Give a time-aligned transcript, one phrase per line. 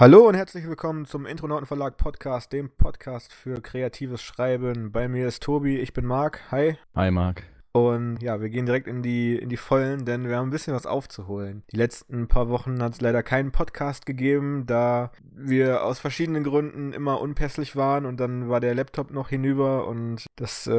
[0.00, 4.92] Hallo und herzlich willkommen zum Intronauten Verlag Podcast, dem Podcast für kreatives Schreiben.
[4.92, 6.40] Bei mir ist Tobi, ich bin Marc.
[6.50, 6.78] Hi.
[6.94, 7.42] Hi Marc.
[7.72, 10.74] Und ja, wir gehen direkt in die, in die Vollen, denn wir haben ein bisschen
[10.74, 11.62] was aufzuholen.
[11.70, 16.92] Die letzten paar Wochen hat es leider keinen Podcast gegeben, da wir aus verschiedenen Gründen
[16.92, 20.72] immer unpässlich waren und dann war der Laptop noch hinüber und das äh,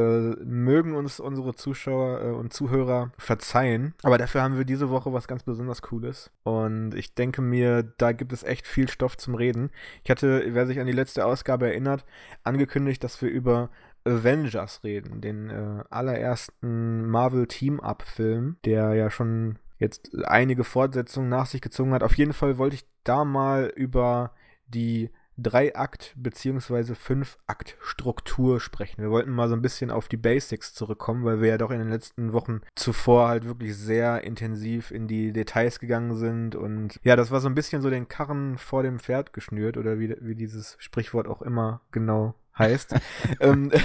[0.44, 3.94] mögen uns unsere Zuschauer äh, und Zuhörer verzeihen.
[4.02, 6.30] Aber dafür haben wir diese Woche was ganz besonders Cooles.
[6.42, 9.70] Und ich denke mir, da gibt es echt viel Stoff zum Reden.
[10.04, 12.04] Ich hatte, wer sich an die letzte Ausgabe erinnert,
[12.44, 13.70] angekündigt, dass wir über
[14.04, 21.60] Avengers reden, den äh, allerersten Marvel Team-Up-Film, der ja schon jetzt einige Fortsetzungen nach sich
[21.60, 22.02] gezogen hat.
[22.02, 24.32] Auf jeden Fall wollte ich da mal über
[24.66, 26.94] die Drei-Akt- bzw.
[26.94, 29.02] Fünf-Akt-Struktur sprechen.
[29.02, 31.78] Wir wollten mal so ein bisschen auf die Basics zurückkommen, weil wir ja doch in
[31.78, 36.54] den letzten Wochen zuvor halt wirklich sehr intensiv in die Details gegangen sind.
[36.54, 39.98] Und ja, das war so ein bisschen so den Karren vor dem Pferd geschnürt oder
[39.98, 42.94] wie, wie dieses Sprichwort auch immer genau heißt.
[43.40, 43.70] ähm,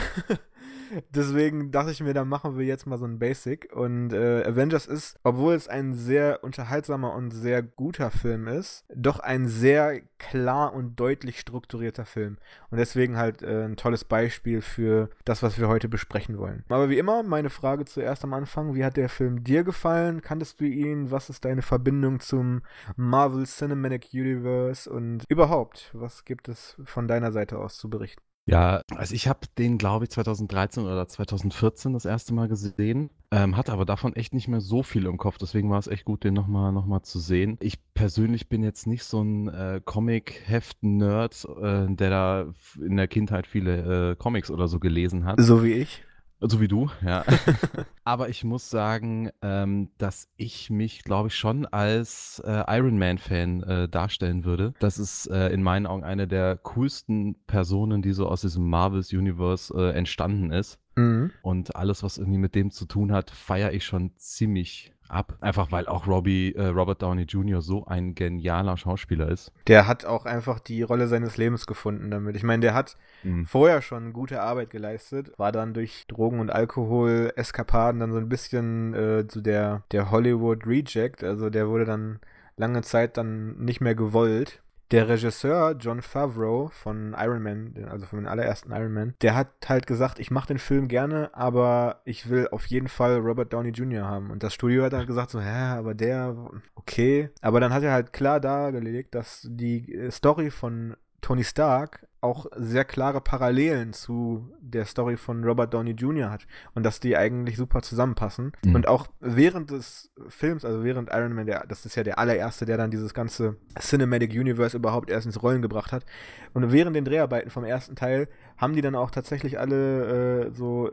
[1.09, 3.69] Deswegen dachte ich mir, dann machen wir jetzt mal so ein Basic.
[3.73, 9.19] Und äh, Avengers ist, obwohl es ein sehr unterhaltsamer und sehr guter Film ist, doch
[9.19, 12.38] ein sehr klar und deutlich strukturierter Film.
[12.69, 16.63] Und deswegen halt äh, ein tolles Beispiel für das, was wir heute besprechen wollen.
[16.69, 20.21] Aber wie immer, meine Frage zuerst am Anfang: Wie hat der Film dir gefallen?
[20.21, 21.11] Kanntest du ihn?
[21.11, 22.61] Was ist deine Verbindung zum
[22.95, 24.89] Marvel Cinematic Universe?
[24.89, 28.21] Und überhaupt, was gibt es von deiner Seite aus zu berichten?
[28.48, 33.58] Ja, also ich habe den, glaube ich, 2013 oder 2014 das erste Mal gesehen, ähm,
[33.58, 35.38] hatte aber davon echt nicht mehr so viel im Kopf.
[35.38, 37.57] Deswegen war es echt gut, den nochmal noch mal zu sehen.
[37.59, 42.46] Ich persönlich bin jetzt nicht so ein äh, Comic-Heft-Nerd, äh, der da
[42.81, 45.41] in der Kindheit viele äh, Comics oder so gelesen hat.
[45.41, 46.06] So wie ich.
[46.40, 47.25] So wie du, ja.
[48.03, 53.64] Aber ich muss sagen, ähm, dass ich mich, glaube ich, schon als äh, Iron Man-Fan
[53.64, 54.74] äh, darstellen würde.
[54.80, 59.12] Das ist äh, in meinen Augen eine der coolsten Personen, die so aus diesem Marvels
[59.12, 60.80] Universe äh, entstanden ist.
[60.96, 61.31] Mhm.
[61.42, 65.38] Und alles, was irgendwie mit dem zu tun hat, feiere ich schon ziemlich ab.
[65.41, 67.62] Einfach weil auch Robbie, äh, Robert Downey Jr.
[67.62, 69.51] so ein genialer Schauspieler ist.
[69.68, 72.35] Der hat auch einfach die Rolle seines Lebens gefunden damit.
[72.35, 73.45] Ich meine, der hat mhm.
[73.45, 78.94] vorher schon gute Arbeit geleistet, war dann durch Drogen- und Alkohol-Eskapaden dann so ein bisschen
[78.94, 81.24] äh, so der, der Hollywood-Reject.
[81.24, 82.19] Also der wurde dann
[82.56, 84.62] lange Zeit dann nicht mehr gewollt
[84.92, 89.50] der Regisseur John Favreau von Iron Man, also von den allerersten Iron Man, der hat
[89.68, 93.70] halt gesagt, ich mache den Film gerne, aber ich will auf jeden Fall Robert Downey
[93.70, 94.06] Jr.
[94.06, 94.31] haben.
[94.31, 96.36] Und das Studio hat dann gesagt so, hä, aber der,
[96.75, 97.30] okay.
[97.42, 102.83] Aber dann hat er halt klar dargelegt, dass die Story von Tony Stark auch sehr
[102.83, 106.31] klare Parallelen zu der Story von Robert Downey Jr.
[106.31, 108.53] hat und dass die eigentlich super zusammenpassen.
[108.66, 108.75] Mhm.
[108.75, 112.66] Und auch während des Films, also während Iron Man, der, das ist ja der allererste,
[112.66, 116.06] der dann dieses ganze Cinematic Universe überhaupt erst ins Rollen gebracht hat.
[116.53, 118.27] Und während den Dreharbeiten vom ersten Teil
[118.57, 120.91] haben die dann auch tatsächlich alle äh, so,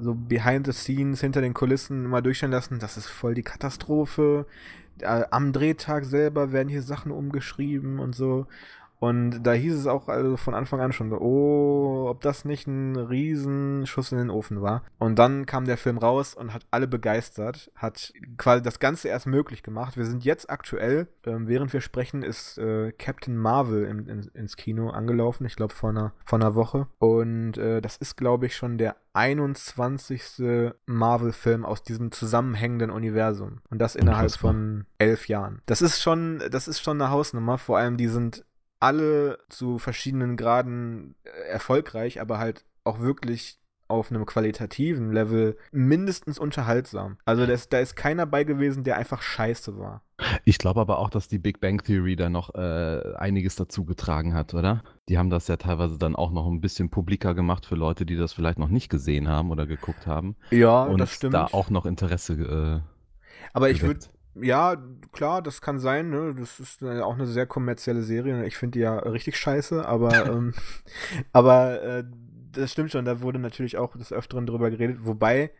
[0.00, 4.46] so behind the scenes, hinter den Kulissen mal durchstellen lassen, das ist voll die Katastrophe.
[5.00, 8.46] Äh, am Drehtag selber werden hier Sachen umgeschrieben und so.
[9.04, 12.66] Und da hieß es auch also von Anfang an schon so, oh, ob das nicht
[12.66, 14.82] ein Riesenschuss in den Ofen war.
[14.98, 19.26] Und dann kam der Film raus und hat alle begeistert, hat quasi das Ganze erst
[19.26, 19.98] möglich gemacht.
[19.98, 24.56] Wir sind jetzt aktuell, äh, während wir sprechen, ist äh, Captain Marvel in, in, ins
[24.56, 26.86] Kino angelaufen, ich glaube vor einer, vor einer Woche.
[26.98, 30.42] Und äh, das ist, glaube ich, schon der 21.
[30.86, 33.60] Marvel-Film aus diesem zusammenhängenden Universum.
[33.68, 35.60] Und das innerhalb von elf Jahren.
[35.66, 37.58] Das ist schon, das ist schon eine Hausnummer.
[37.58, 38.44] Vor allem, die sind
[38.84, 43.58] alle zu verschiedenen Graden äh, erfolgreich, aber halt auch wirklich
[43.88, 47.18] auf einem qualitativen Level mindestens unterhaltsam.
[47.24, 50.02] Also das, da ist keiner bei gewesen, der einfach scheiße war.
[50.44, 54.34] Ich glaube aber auch, dass die Big Bang Theory da noch äh, einiges dazu getragen
[54.34, 54.82] hat, oder?
[55.08, 58.16] Die haben das ja teilweise dann auch noch ein bisschen publiker gemacht für Leute, die
[58.16, 60.36] das vielleicht noch nicht gesehen haben oder geguckt haben.
[60.50, 61.34] Ja, und das stimmt.
[61.34, 62.82] da auch noch Interesse.
[62.82, 64.00] Äh, aber ich würde
[64.34, 64.76] ja,
[65.12, 66.10] klar, das kann sein.
[66.10, 66.34] Ne?
[66.38, 68.44] Das ist auch eine sehr kommerzielle Serie.
[68.46, 70.54] Ich finde die ja richtig scheiße, aber, ähm,
[71.32, 72.04] aber äh,
[72.52, 73.04] das stimmt schon.
[73.04, 74.98] Da wurde natürlich auch des Öfteren drüber geredet.
[75.00, 75.50] Wobei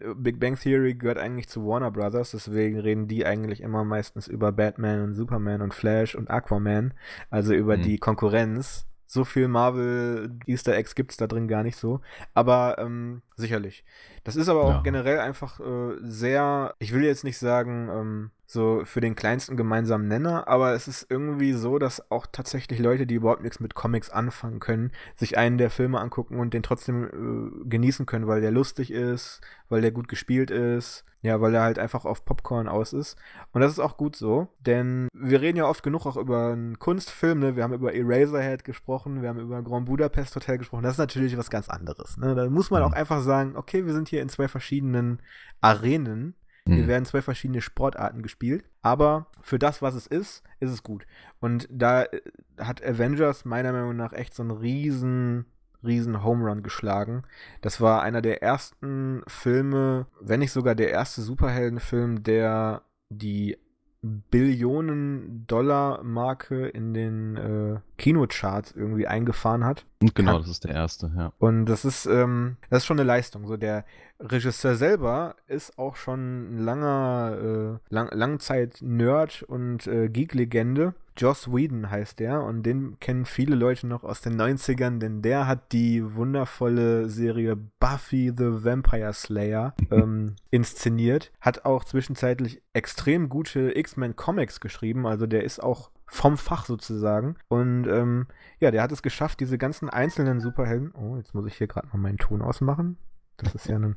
[0.00, 4.28] äh, Big Bang Theory gehört eigentlich zu Warner Brothers, deswegen reden die eigentlich immer meistens
[4.28, 6.94] über Batman und Superman und Flash und Aquaman,
[7.30, 7.82] also über mhm.
[7.82, 12.00] die Konkurrenz so viel Marvel Easter Eggs gibt es da drin gar nicht so.
[12.34, 13.84] Aber ähm, sicherlich.
[14.24, 14.80] Das ist aber auch ja.
[14.80, 20.08] generell einfach äh, sehr, ich will jetzt nicht sagen, ähm, so für den kleinsten gemeinsamen
[20.08, 24.10] Nenner, aber es ist irgendwie so, dass auch tatsächlich Leute, die überhaupt nichts mit Comics
[24.10, 28.50] anfangen können, sich einen der Filme angucken und den trotzdem äh, genießen können, weil der
[28.50, 32.92] lustig ist, weil der gut gespielt ist, ja, weil er halt einfach auf Popcorn aus
[32.92, 33.16] ist.
[33.52, 36.78] Und das ist auch gut so, denn wir reden ja oft genug auch über einen
[36.78, 37.56] Kunstfilm, ne?
[37.56, 40.82] Wir haben über Eraserhead gesprochen, wir haben über Grand Budapest Hotel gesprochen.
[40.82, 42.34] Das ist natürlich was ganz anderes, ne?
[42.34, 42.96] Da muss man auch mhm.
[42.96, 45.20] einfach sagen, okay, wir sind hier in zwei verschiedenen
[45.60, 46.34] Arenen
[46.66, 46.88] hier mhm.
[46.88, 48.64] werden zwei verschiedene Sportarten gespielt.
[48.80, 51.06] Aber für das, was es ist, ist es gut.
[51.40, 52.20] Und da äh,
[52.58, 55.44] hat Avengers meiner Meinung nach echt so einen riesen,
[55.82, 57.24] riesen Home Run geschlagen.
[57.60, 63.58] Das war einer der ersten Filme, wenn nicht sogar der erste Superheldenfilm, der die
[64.04, 69.86] Billionen-Dollar-Marke in den äh, Kinocharts irgendwie eingefahren hat.
[70.00, 70.42] Genau, Kann.
[70.42, 71.32] das ist der erste, ja.
[71.38, 73.46] Und das ist, ähm, das ist schon eine Leistung.
[73.46, 73.84] So der
[74.20, 80.94] Regisseur selber ist auch schon ein langer, äh, lang, Langzeit-Nerd und äh, Geek-Legende.
[81.16, 85.46] Joss Whedon heißt der und den kennen viele Leute noch aus den 90ern, denn der
[85.46, 91.32] hat die wundervolle Serie Buffy the Vampire Slayer ähm, inszeniert.
[91.40, 97.36] Hat auch zwischenzeitlich extrem gute X-Men Comics geschrieben, also der ist auch vom Fach sozusagen.
[97.48, 98.26] Und ähm,
[98.60, 100.92] ja, der hat es geschafft, diese ganzen einzelnen Superhelden.
[100.94, 102.98] Oh, jetzt muss ich hier gerade mal meinen Ton ausmachen.
[103.36, 103.96] Das ist ja ein,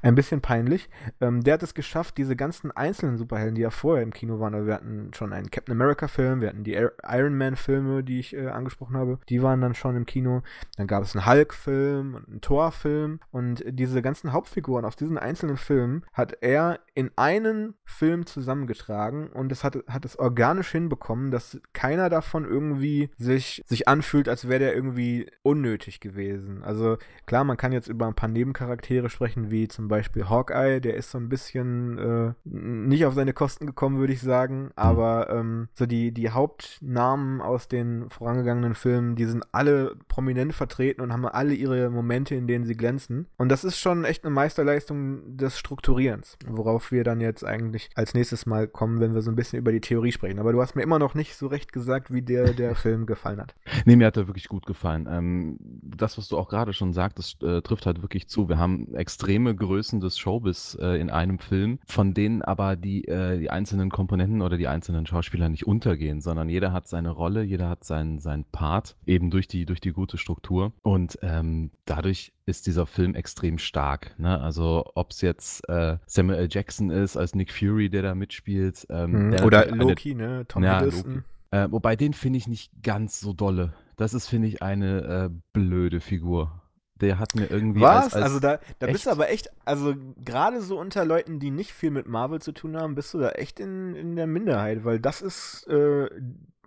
[0.00, 0.88] ein bisschen peinlich.
[1.20, 4.54] Ähm, der hat es geschafft, diese ganzen einzelnen Superhelden, die ja vorher im Kino waren,
[4.54, 8.46] also wir hatten schon einen Captain America-Film, wir hatten die Iron Man-Filme, die ich äh,
[8.48, 10.42] angesprochen habe, die waren dann schon im Kino.
[10.76, 15.58] Dann gab es einen Hulk-Film und einen Thor-Film und diese ganzen Hauptfiguren aus diesen einzelnen
[15.58, 21.60] Filmen hat er in einen Film zusammengetragen und es hat, hat es organisch hinbekommen, dass
[21.74, 26.62] keiner davon irgendwie sich, sich anfühlt, als wäre der irgendwie unnötig gewesen.
[26.62, 26.96] Also
[27.26, 30.94] klar, man kann jetzt über ein paar Nebencharaktere Charaktere sprechen, wie zum Beispiel Hawkeye, der
[30.94, 34.70] ist so ein bisschen äh, nicht auf seine Kosten gekommen, würde ich sagen.
[34.76, 41.00] Aber ähm, so die, die Hauptnamen aus den vorangegangenen Filmen, die sind alle prominent vertreten
[41.00, 43.26] und haben alle ihre Momente, in denen sie glänzen.
[43.36, 48.14] Und das ist schon echt eine Meisterleistung des Strukturierens, worauf wir dann jetzt eigentlich als
[48.14, 50.38] nächstes Mal kommen, wenn wir so ein bisschen über die Theorie sprechen.
[50.38, 53.40] Aber du hast mir immer noch nicht so recht gesagt, wie dir der Film gefallen
[53.40, 53.54] hat.
[53.84, 55.08] Nee, mir hat er wirklich gut gefallen.
[55.10, 58.48] Ähm, das, was du auch gerade schon sagtest, äh, trifft halt wirklich zu.
[58.48, 63.06] Wir haben haben extreme Größen des Showbiz äh, in einem Film, von denen aber die,
[63.06, 67.42] äh, die einzelnen Komponenten oder die einzelnen Schauspieler nicht untergehen, sondern jeder hat seine Rolle,
[67.42, 70.72] jeder hat seinen, seinen Part, eben durch die, durch die gute Struktur.
[70.82, 74.18] Und ähm, dadurch ist dieser Film extrem stark.
[74.18, 74.40] Ne?
[74.40, 76.48] Also ob es jetzt äh, Samuel L.
[76.50, 78.86] Jackson ist als Nick Fury, der da mitspielt.
[78.90, 79.44] Ähm, mhm.
[79.44, 80.46] Oder Loki, eine, ne?
[80.46, 81.24] Tom ja, Hiddleston.
[81.50, 83.72] Äh, wobei den finde ich nicht ganz so dolle.
[83.96, 86.62] Das ist, finde ich, eine äh, blöde Figur.
[87.00, 87.80] Der hat mir irgendwie.
[87.80, 88.06] Was?
[88.06, 91.50] Als, als also da, da bist du aber echt, also gerade so unter Leuten, die
[91.50, 94.84] nicht viel mit Marvel zu tun haben, bist du da echt in, in der Minderheit,
[94.84, 96.08] weil das ist äh,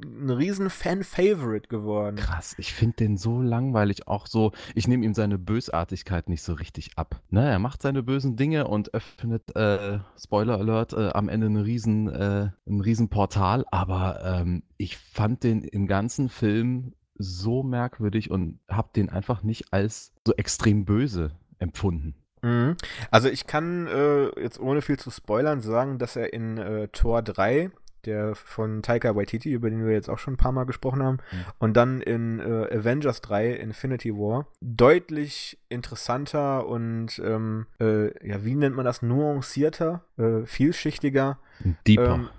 [0.04, 2.16] ein riesen Fan-Favorite geworden.
[2.16, 6.54] Krass, ich finde den so langweilig, auch so, ich nehme ihm seine Bösartigkeit nicht so
[6.54, 7.22] richtig ab.
[7.30, 11.66] Ne, er macht seine bösen Dinge und öffnet, äh, Spoiler Alert, äh, am Ende eine
[11.66, 18.32] riesen, äh, ein riesen Portal, aber ähm, ich fand den im ganzen Film so merkwürdig
[18.32, 22.16] und habe den einfach nicht als so extrem böse empfunden.
[22.42, 22.76] Mhm.
[23.12, 27.22] Also ich kann äh, jetzt ohne viel zu spoilern sagen, dass er in äh, Tor
[27.22, 27.72] 3,
[28.06, 31.18] der von Taika Waititi, über den wir jetzt auch schon ein paar Mal gesprochen haben,
[31.32, 31.46] mhm.
[31.60, 38.56] und dann in äh, Avengers 3, Infinity War, deutlich interessanter und ähm, äh, ja, wie
[38.56, 41.38] nennt man das, nuancierter, äh, vielschichtiger.
[41.86, 42.16] Deeper.
[42.16, 42.30] Ähm,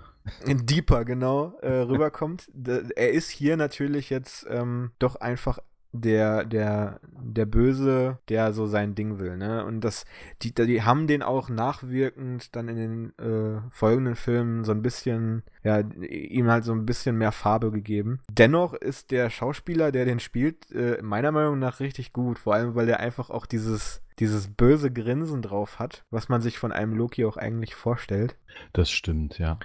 [0.45, 2.49] Deeper, genau, äh, rüberkommt.
[2.95, 5.59] er ist hier natürlich jetzt ähm, doch einfach
[5.93, 9.63] der, der, der Böse, der so sein Ding will, ne?
[9.63, 10.05] Und das,
[10.41, 15.43] die, die haben den auch nachwirkend dann in den äh, folgenden Filmen so ein bisschen,
[15.63, 18.19] ja, ihm halt so ein bisschen mehr Farbe gegeben.
[18.31, 22.73] Dennoch ist der Schauspieler, der den spielt, äh, meiner Meinung nach richtig gut, vor allem,
[22.73, 26.95] weil er einfach auch dieses, dieses böse Grinsen drauf hat, was man sich von einem
[26.95, 28.35] Loki auch eigentlich vorstellt.
[28.73, 29.59] Das stimmt, ja.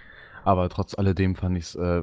[0.49, 2.03] Aber trotz alledem fand ich es, äh,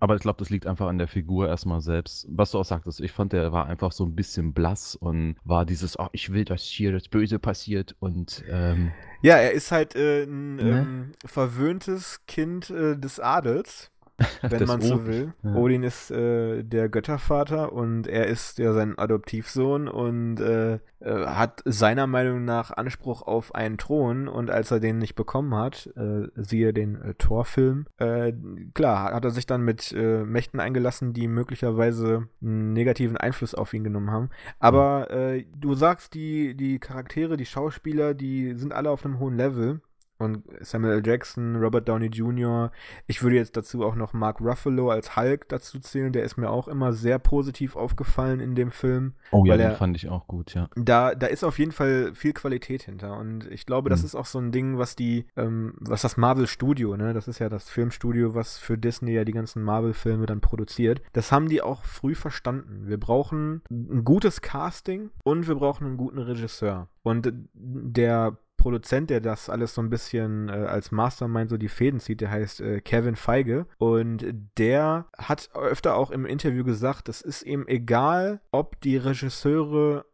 [0.00, 2.26] aber ich glaube, das liegt einfach an der Figur erstmal selbst.
[2.30, 5.66] Was du auch sagtest, ich fand, der war einfach so ein bisschen blass und war
[5.66, 9.94] dieses, oh, ich will, dass hier das Böse passiert und ähm, Ja, er ist halt
[9.94, 10.62] äh, ein ne?
[10.62, 13.90] ähm, verwöhntes Kind äh, des Adels
[14.42, 15.32] wenn man so will.
[15.42, 15.54] Ja.
[15.54, 21.62] Odin ist äh, der Göttervater und er ist ja sein Adoptivsohn und äh, äh, hat
[21.64, 26.28] seiner Meinung nach Anspruch auf einen Thron und als er den nicht bekommen hat, äh,
[26.36, 28.32] siehe den äh, Torfilm, äh,
[28.74, 33.84] klar, hat er sich dann mit Mächten eingelassen, die möglicherweise einen negativen Einfluss auf ihn
[33.84, 34.30] genommen haben.
[34.58, 35.08] Aber
[35.56, 39.80] du sagst, die, die Charaktere, die Schauspieler, die sind alle auf einem hohen Level.
[40.22, 41.06] Und Samuel L.
[41.06, 42.70] Jackson, Robert Downey Jr.
[43.06, 46.12] Ich würde jetzt dazu auch noch Mark Ruffalo als Hulk dazu zählen.
[46.12, 49.14] Der ist mir auch immer sehr positiv aufgefallen in dem Film.
[49.30, 50.68] Oh ja, den fand ich auch gut, ja.
[50.76, 53.18] Da, da ist auf jeden Fall viel Qualität hinter.
[53.18, 54.06] Und ich glaube, das mhm.
[54.06, 57.38] ist auch so ein Ding, was die, ähm, was das Marvel Studio, ne, das ist
[57.38, 61.02] ja das Filmstudio, was für Disney ja die ganzen Marvel-Filme dann produziert.
[61.12, 62.86] Das haben die auch früh verstanden.
[62.86, 66.88] Wir brauchen ein gutes Casting und wir brauchen einen guten Regisseur.
[67.02, 71.98] Und der Produzent, der das alles so ein bisschen äh, als Mastermind so die Fäden
[71.98, 73.66] zieht, der heißt äh, Kevin Feige.
[73.78, 74.24] Und
[74.56, 80.04] der hat öfter auch im Interview gesagt, es ist ihm egal, ob die Regisseure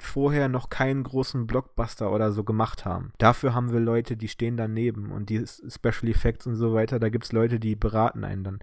[0.00, 3.12] vorher noch keinen großen Blockbuster oder so gemacht haben.
[3.18, 7.08] Dafür haben wir Leute, die stehen daneben und die Special Effects und so weiter, da
[7.08, 8.58] gibt es Leute, die beraten einen dann.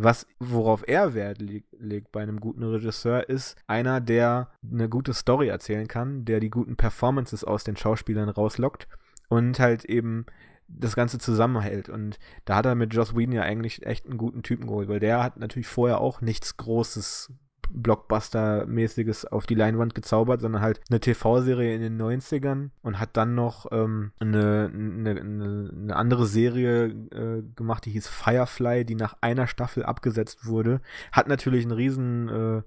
[0.00, 5.48] Was, worauf er Wert legt bei einem guten Regisseur, ist einer, der eine gute Story
[5.48, 8.86] erzählen kann, der die guten Performances aus den Schauspielern rauslockt
[9.28, 10.24] und halt eben
[10.68, 11.88] das Ganze zusammenhält.
[11.88, 15.00] Und da hat er mit Joss Whedon ja eigentlich echt einen guten Typen geholt, weil
[15.00, 17.32] der hat natürlich vorher auch nichts Großes
[17.72, 23.34] Blockbuster-mäßiges auf die Leinwand gezaubert, sondern halt eine TV-Serie in den 90ern und hat dann
[23.34, 29.46] noch ähm, eine, eine, eine, andere Serie äh, gemacht, die hieß Firefly, die nach einer
[29.46, 30.80] Staffel abgesetzt wurde.
[31.12, 32.62] Hat natürlich einen riesen, äh,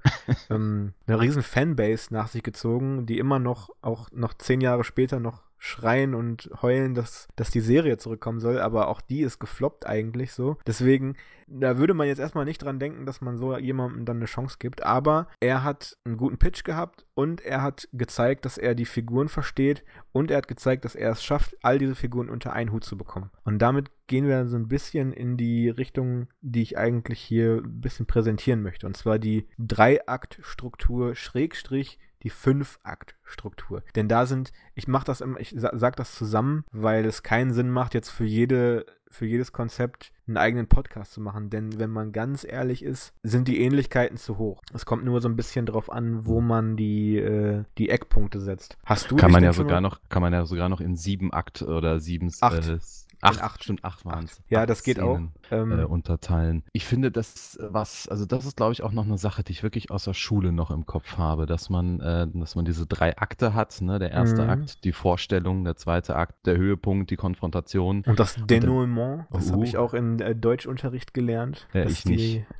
[0.53, 5.19] ähm, eine riesen Fanbase nach sich gezogen, die immer noch, auch noch zehn Jahre später
[5.19, 9.85] noch schreien und heulen, dass, dass die Serie zurückkommen soll, aber auch die ist gefloppt
[9.85, 10.57] eigentlich so.
[10.65, 11.15] Deswegen,
[11.45, 14.55] da würde man jetzt erstmal nicht dran denken, dass man so jemandem dann eine Chance
[14.57, 18.85] gibt, aber er hat einen guten Pitch gehabt und er hat gezeigt, dass er die
[18.85, 22.71] Figuren versteht und er hat gezeigt, dass er es schafft, all diese Figuren unter einen
[22.71, 23.29] Hut zu bekommen.
[23.43, 27.81] Und damit gehen wir so ein bisschen in die Richtung, die ich eigentlich hier ein
[27.81, 28.87] bisschen präsentieren möchte.
[28.87, 33.83] Und zwar die Dreiaktstruktur Schrägstrich die Fünf-Akt-Struktur.
[33.95, 37.69] Denn da sind, ich mache das immer, ich sage das zusammen, weil es keinen Sinn
[37.69, 42.13] macht, jetzt für jede für jedes Konzept einen eigenen Podcast zu machen, denn wenn man
[42.13, 44.61] ganz ehrlich ist, sind die Ähnlichkeiten zu hoch.
[44.73, 48.77] Es kommt nur so ein bisschen drauf an, wo man die, äh, die Eckpunkte setzt.
[48.85, 51.61] Hast du kann man ja sogar noch kann man ja sogar noch in sieben Akt
[51.61, 52.67] oder sieben acht.
[52.67, 52.79] Äh,
[53.21, 54.41] Acht, acht, stimmt, acht waren es.
[54.49, 55.51] Ja, das geht Szenen, auch.
[55.51, 56.63] Ähm, äh, unterteilen.
[56.73, 59.63] Ich finde, das was, also das ist, glaube ich, auch noch eine Sache, die ich
[59.63, 63.17] wirklich aus der Schule noch im Kopf habe, dass man, äh, dass man diese drei
[63.17, 63.99] Akte hat, ne?
[63.99, 64.49] Der erste mhm.
[64.49, 68.03] Akt, die Vorstellung, der zweite Akt, der Höhepunkt, die Konfrontation.
[68.05, 71.67] Und das Denouement, das uh, habe ich auch im äh, Deutschunterricht gelernt.
[71.73, 72.45] Ja, ich nicht.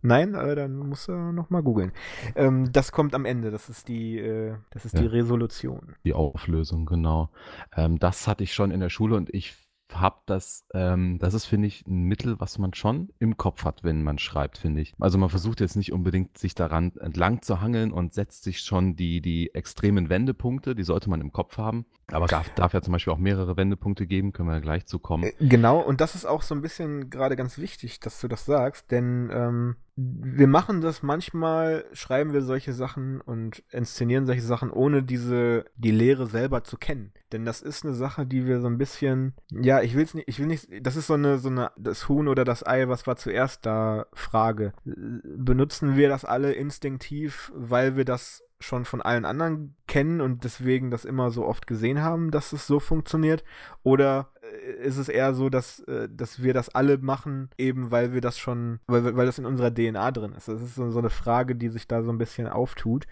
[0.00, 1.92] Nein, äh, dann musst du nochmal googeln.
[2.36, 5.00] Ähm, das kommt am Ende, das ist die, äh, das ist ja.
[5.00, 5.96] die Resolution.
[6.04, 7.30] Die Auflösung, genau.
[7.76, 9.56] Ähm, das hatte ich schon in der Schule und ich
[9.94, 13.84] habe das, ähm, das ist, finde ich, ein Mittel, was man schon im Kopf hat,
[13.84, 14.94] wenn man schreibt, finde ich.
[14.98, 18.96] Also man versucht jetzt nicht unbedingt, sich daran entlang zu hangeln und setzt sich schon
[18.96, 21.86] die, die extremen Wendepunkte, die sollte man im Kopf haben.
[22.10, 24.86] Aber es darf, darf ja zum Beispiel auch mehrere Wendepunkte geben, können wir ja gleich
[24.86, 25.24] zu kommen.
[25.24, 28.46] Äh, genau, und das ist auch so ein bisschen gerade ganz wichtig, dass du das
[28.46, 34.70] sagst, denn ähm, wir machen das manchmal, schreiben wir solche Sachen und inszenieren solche Sachen,
[34.70, 37.12] ohne diese, die Lehre selber zu kennen.
[37.32, 40.38] Denn das ist eine Sache, die wir so ein bisschen, ja, ich will's nicht, ich
[40.38, 43.16] will nicht, das ist so eine, so eine, das Huhn oder das Ei, was war
[43.16, 44.72] zuerst da, Frage.
[44.84, 50.90] Benutzen wir das alle instinktiv, weil wir das schon von allen anderen kennen und deswegen
[50.92, 53.42] das immer so oft gesehen haben, dass es so funktioniert?
[53.82, 58.12] Oder äh, ist es eher so, dass, äh, dass wir das alle machen, eben weil
[58.12, 60.46] wir das schon, weil, weil das in unserer DNA drin ist?
[60.46, 63.06] Das ist so, so eine Frage, die sich da so ein bisschen auftut.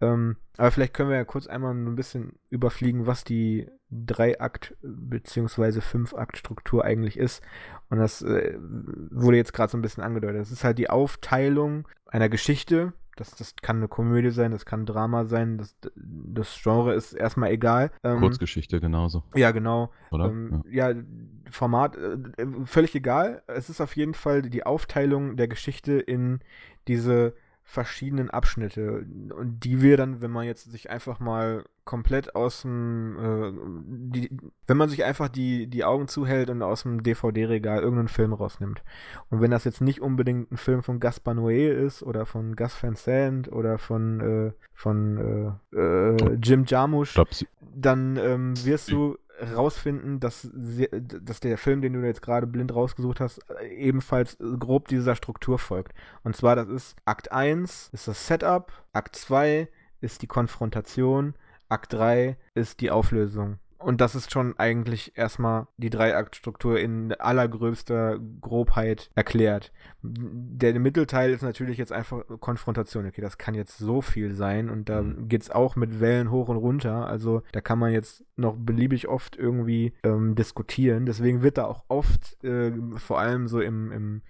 [0.00, 5.80] Ähm, aber vielleicht können wir ja kurz einmal ein bisschen überfliegen, was die Drei-Akt- bzw.
[5.80, 7.42] Fünf-Akt-Struktur eigentlich ist.
[7.90, 10.40] Und das äh, wurde jetzt gerade so ein bisschen angedeutet.
[10.40, 14.82] Das ist halt die Aufteilung einer Geschichte das, das kann eine Komödie sein, das kann
[14.82, 17.90] ein Drama sein, das, das Genre ist erstmal egal.
[18.02, 19.22] Ähm, Kurzgeschichte genauso.
[19.34, 19.90] Ja, genau.
[20.10, 20.26] Oder?
[20.26, 20.90] Ähm, ja.
[20.90, 21.02] ja.
[21.50, 22.16] Format, äh,
[22.64, 23.42] völlig egal.
[23.46, 26.40] Es ist auf jeden Fall die Aufteilung der Geschichte in
[26.88, 32.62] diese verschiedenen Abschnitte und die wir dann, wenn man jetzt sich einfach mal komplett aus
[32.62, 33.52] dem, äh,
[34.14, 34.30] die,
[34.66, 38.82] wenn man sich einfach die, die Augen zuhält und aus dem DVD-Regal irgendeinen Film rausnimmt.
[39.30, 42.80] Und wenn das jetzt nicht unbedingt ein Film von Gaspar Noé ist oder von Gus
[42.82, 47.20] Van Sant oder von, äh, von äh, äh Jim Jarmusch,
[47.74, 49.16] dann ähm, wirst du
[49.54, 53.40] rausfinden, dass, dass der Film, den du jetzt gerade blind rausgesucht hast,
[53.76, 55.92] ebenfalls grob dieser Struktur folgt.
[56.22, 59.68] Und zwar, das ist Akt 1 ist das Setup, Akt 2
[60.00, 61.34] ist die Konfrontation,
[61.72, 63.58] Akt 3 ist die Auflösung.
[63.78, 69.72] und das ist schon eigentlich erstmal die Dreiaktstruktur in allergrößter Grobheit erklärt.
[70.02, 73.06] Der Mittelteil ist natürlich jetzt einfach Konfrontation.
[73.06, 75.28] Okay, das kann jetzt so viel sein und da mhm.
[75.28, 77.06] geht es auch mit Wellen hoch und runter.
[77.06, 81.06] Also da kann man jetzt noch beliebig oft irgendwie ähm, diskutieren.
[81.06, 84.22] Deswegen wird da auch oft, äh, vor allem so im, im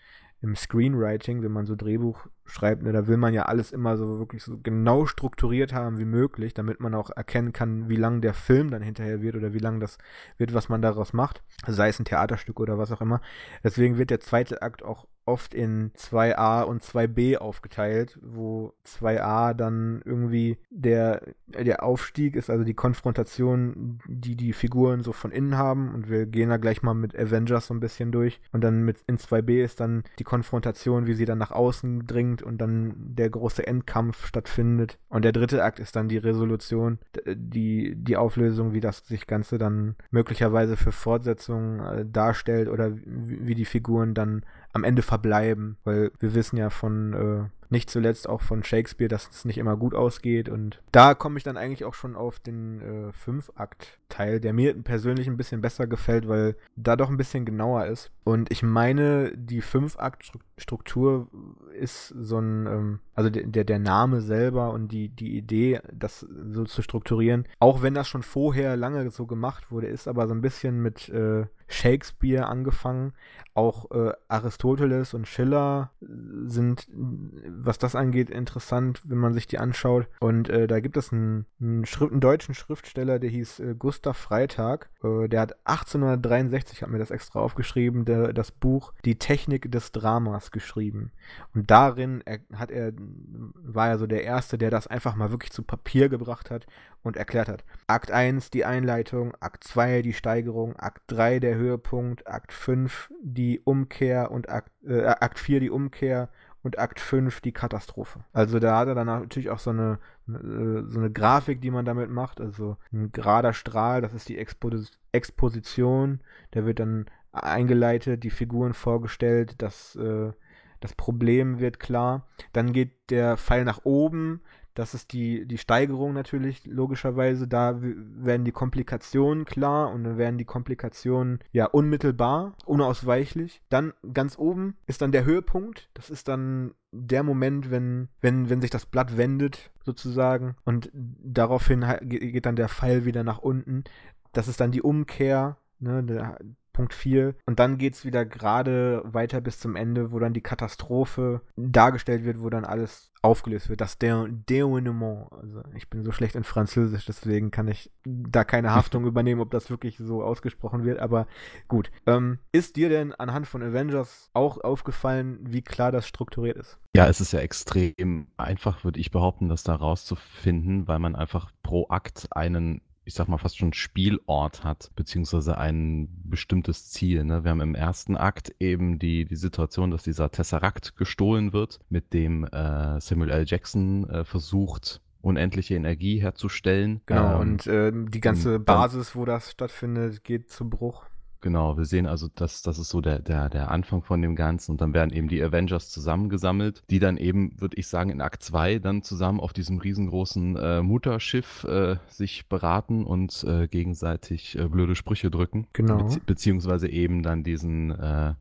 [0.43, 4.19] im Screenwriting, wenn man so Drehbuch schreibt, ne, da will man ja alles immer so
[4.19, 8.35] wirklich so genau strukturiert haben wie möglich, damit man auch erkennen kann, wie lang der
[8.35, 9.99] Film dann hinterher wird oder wie lang das
[10.39, 11.43] wird, was man daraus macht.
[11.67, 13.21] Sei es ein Theaterstück oder was auch immer.
[13.63, 20.03] Deswegen wird der zweite Akt auch oft in 2a und 2b aufgeteilt, wo 2a dann
[20.05, 25.95] irgendwie der, der Aufstieg ist, also die Konfrontation, die die Figuren so von innen haben
[25.95, 28.99] und wir gehen da gleich mal mit Avengers so ein bisschen durch und dann mit
[29.07, 33.31] in 2b ist dann die Konfrontation, wie sie dann nach außen dringt und dann der
[33.31, 34.99] große Endkampf stattfindet.
[35.09, 39.59] Und der dritte Akt ist dann die Resolution, die, die Auflösung, wie das sich Ganze
[39.59, 45.77] dann möglicherweise für Fortsetzungen äh, darstellt oder wie, wie die Figuren dann am Ende verbleiben,
[45.85, 49.77] weil wir wissen ja von äh, nicht zuletzt auch von Shakespeare, dass es nicht immer
[49.77, 50.49] gut ausgeht.
[50.49, 55.27] Und da komme ich dann eigentlich auch schon auf den äh, Fünf-Akt-Teil, der mir persönlich
[55.27, 58.11] ein bisschen besser gefällt, weil da doch ein bisschen genauer ist.
[58.25, 61.29] Und ich meine, die Fünf-Akt-Struktur
[61.77, 66.65] ist so ein, ähm, also der, der Name selber und die, die Idee, das so
[66.65, 70.43] zu strukturieren, auch wenn das schon vorher lange so gemacht wurde, ist aber so ein
[70.43, 73.13] bisschen mit äh, Shakespeare angefangen.
[73.55, 80.09] Auch äh, Aristoteles und Schiller sind, was das angeht, interessant, wenn man sich die anschaut.
[80.21, 84.89] Und äh, da gibt es einen, einen, einen, deutschen Schriftsteller, der hieß äh, Gustav Freitag.
[85.05, 89.93] Äh, der hat 1863, hat mir das extra aufgeschrieben, der, das Buch Die Technik des
[89.93, 91.13] Dramas geschrieben.
[91.55, 95.53] Und darin er, hat er, war er so der Erste, der das einfach mal wirklich
[95.53, 96.67] zu Papier gebracht hat
[97.03, 97.65] und erklärt hat.
[97.87, 103.61] Akt 1 die Einleitung, Akt 2 die Steigerung, Akt 3 der Höhepunkt, Akt 5 die
[103.61, 106.29] Umkehr und Akt, äh, Akt 4 die Umkehr
[106.63, 108.25] und Akt 5 die Katastrophe.
[108.33, 111.85] Also da hat er dann natürlich auch so eine, äh, so eine Grafik, die man
[111.85, 112.41] damit macht.
[112.41, 116.21] Also ein gerader Strahl, das ist die Expos Exposition.
[116.55, 120.33] Der wird dann eingeleitet, die Figuren vorgestellt, das, äh,
[120.81, 122.29] das Problem wird klar.
[122.53, 124.43] Dann geht der Pfeil nach oben,
[124.75, 127.47] das ist die, die Steigerung natürlich, logischerweise.
[127.47, 133.63] Da werden die Komplikationen klar und dann werden die Komplikationen ja unmittelbar, unausweichlich.
[133.69, 135.91] Dann ganz oben ist dann der Höhepunkt.
[135.95, 140.57] Das ist dann der Moment, wenn, wenn, wenn sich das Blatt wendet, sozusagen.
[140.65, 143.85] Und daraufhin geht dann der Pfeil wieder nach unten.
[144.33, 145.59] Das ist dann die Umkehr.
[145.81, 146.37] Ne,
[146.73, 147.35] Punkt 4.
[147.47, 152.25] Und dann geht es wieder gerade weiter bis zum Ende, wo dann die Katastrophe dargestellt
[152.25, 153.81] wird, wo dann alles aufgelöst wird.
[153.81, 155.33] Das Dénouement.
[155.33, 159.51] Also ich bin so schlecht in Französisch, deswegen kann ich da keine Haftung übernehmen, ob
[159.51, 160.99] das wirklich so ausgesprochen wird.
[160.99, 161.27] Aber
[161.69, 161.91] gut.
[162.07, 166.79] Ähm, ist dir denn anhand von Avengers auch aufgefallen, wie klar das strukturiert ist?
[166.95, 171.51] Ja, es ist ja extrem einfach, würde ich behaupten, das da rauszufinden, weil man einfach
[171.63, 177.25] pro Akt einen ich sag mal, fast schon Spielort hat, beziehungsweise ein bestimmtes Ziel.
[177.25, 177.45] Ne?
[177.45, 182.13] Wir haben im ersten Akt eben die, die Situation, dass dieser Tesseract gestohlen wird, mit
[182.13, 183.45] dem äh, Samuel L.
[183.47, 187.01] Jackson äh, versucht, unendliche Energie herzustellen.
[187.07, 191.05] Genau, ähm, und äh, die ganze Basis, wo das stattfindet, geht zu Bruch.
[191.43, 194.71] Genau, wir sehen also, dass das ist so der, der, der Anfang von dem Ganzen
[194.71, 198.45] und dann werden eben die Avengers zusammengesammelt, die dann eben, würde ich sagen, in Akt
[198.45, 204.69] 2 dann zusammen auf diesem riesengroßen äh, Mutterschiff äh, sich beraten und äh, gegenseitig äh,
[204.69, 205.67] blöde Sprüche drücken.
[205.73, 206.05] Genau.
[206.05, 208.35] Bezie beziehungsweise eben dann diesen äh,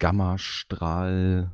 [0.00, 1.52] Gammastrahl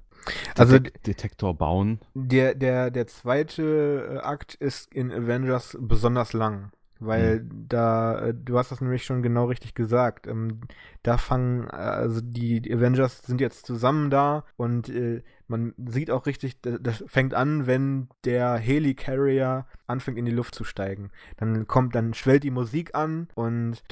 [0.57, 2.01] also Detektor bauen.
[2.15, 6.73] Der, der, der zweite äh, Akt ist in Avengers besonders lang.
[7.01, 7.67] Weil mhm.
[7.69, 10.27] da, äh, du hast das nämlich schon genau richtig gesagt.
[10.27, 10.61] Ähm,
[11.03, 16.11] da fangen, äh, also die, die, Avengers sind jetzt zusammen da und äh, man sieht
[16.11, 21.11] auch richtig, das fängt an, wenn der Helicarrier anfängt in die Luft zu steigen.
[21.37, 23.83] Dann kommt, dann schwellt die Musik an und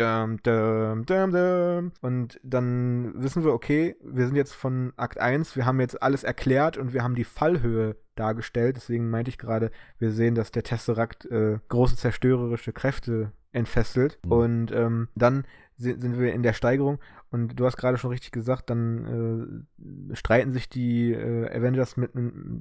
[2.01, 6.25] und dann wissen wir, okay, wir sind jetzt von Akt 1, wir haben jetzt alles
[6.25, 8.77] erklärt und wir haben die Fallhöhe dargestellt.
[8.77, 14.19] Deswegen meinte ich gerade, wir sehen, dass der Tesseract äh, große zerstörerische Kräfte entfesselt.
[14.25, 14.33] Mhm.
[14.33, 15.45] Und ähm, dann
[15.77, 19.65] sind wir in der Steigerung und du hast gerade schon richtig gesagt, dann
[20.09, 22.13] äh, streiten sich die äh, Avengers mit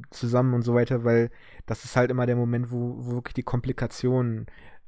[0.10, 1.30] zusammen und so weiter, weil
[1.65, 4.47] das ist halt immer der Moment, wo, wo wirklich die Komplikationen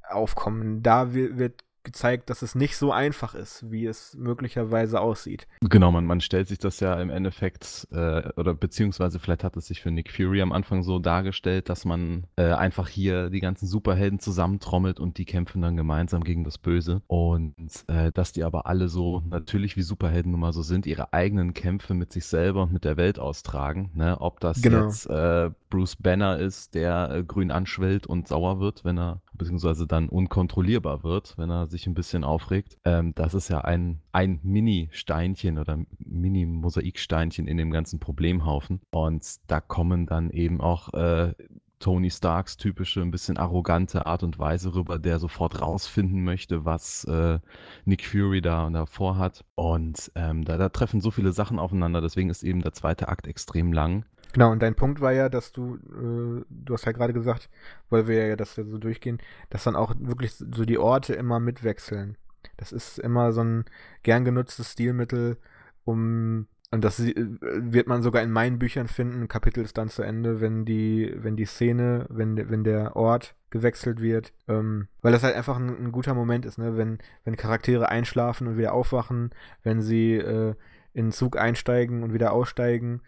[0.10, 0.82] aufkommen.
[0.82, 5.48] Da wird gezeigt, dass es nicht so einfach ist, wie es möglicherweise aussieht.
[5.62, 9.68] Genau, man, man stellt sich das ja im Endeffekt, äh, oder beziehungsweise vielleicht hat es
[9.68, 13.68] sich für Nick Fury am Anfang so dargestellt, dass man äh, einfach hier die ganzen
[13.68, 17.02] Superhelden zusammentrommelt und die kämpfen dann gemeinsam gegen das Böse.
[17.08, 17.56] Und
[17.88, 21.54] äh, dass die aber alle so, natürlich wie Superhelden nun mal so sind, ihre eigenen
[21.54, 23.92] Kämpfe mit sich selber und mit der Welt austragen.
[23.94, 24.20] Ne?
[24.20, 24.86] Ob das genau.
[24.86, 29.88] jetzt äh, Bruce Banner ist, der äh, grün anschwellt und sauer wird, wenn er, beziehungsweise
[29.88, 32.78] dann unkontrollierbar wird, wenn er sich ein bisschen aufregt.
[32.86, 38.82] Ähm, das ist ja ein, ein Mini-Steinchen oder Mini-Mosaiksteinchen in dem ganzen Problemhaufen.
[38.92, 41.34] Und da kommen dann eben auch äh,
[41.80, 47.04] Tony Starks typische, ein bisschen arrogante Art und Weise rüber, der sofort rausfinden möchte, was
[47.06, 47.40] äh,
[47.86, 49.44] Nick Fury da davor hat.
[49.56, 53.26] Und ähm, da, da, treffen so viele Sachen aufeinander, deswegen ist eben der zweite Akt
[53.26, 54.06] extrem lang.
[54.34, 57.50] Genau, und dein Punkt war ja, dass du, äh, du hast ja gerade gesagt,
[57.90, 59.20] weil wir ja das ja so durchgehen,
[59.50, 62.18] dass dann auch wirklich so die Orte immer mitwechseln.
[62.58, 63.66] Das ist immer so ein
[64.02, 65.38] gern genutztes Stilmittel,
[65.86, 69.28] um und das äh, wird man sogar in meinen Büchern finden.
[69.28, 74.02] Kapitel ist dann zu Ende, wenn die, wenn die Szene, wenn, wenn der Ort gewechselt
[74.02, 74.34] wird.
[74.48, 76.76] Ähm, weil das halt einfach ein, ein, guter Moment ist, ne?
[76.76, 79.30] Wenn, wenn Charaktere einschlafen und wieder aufwachen,
[79.62, 80.56] wenn sie äh,
[80.94, 83.02] in den Zug einsteigen und wieder aussteigen,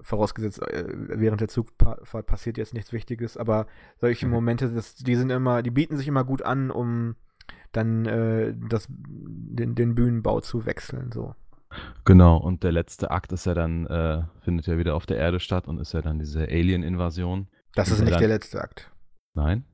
[0.00, 3.66] vorausgesetzt, äh, während der Zugfahrt passiert jetzt nichts Wichtiges, aber
[4.00, 4.32] solche mhm.
[4.32, 7.16] Momente, das, die sind immer, die bieten sich immer gut an, um
[7.72, 11.34] dann äh, das, den, den Bühnenbau zu wechseln, so.
[12.04, 15.40] Genau, und der letzte Akt ist ja dann, äh, findet ja wieder auf der Erde
[15.40, 17.48] statt und ist ja dann diese Alien-Invasion.
[17.74, 18.20] Das ist nicht dann...
[18.20, 18.90] der letzte Akt.
[19.34, 19.64] Nein?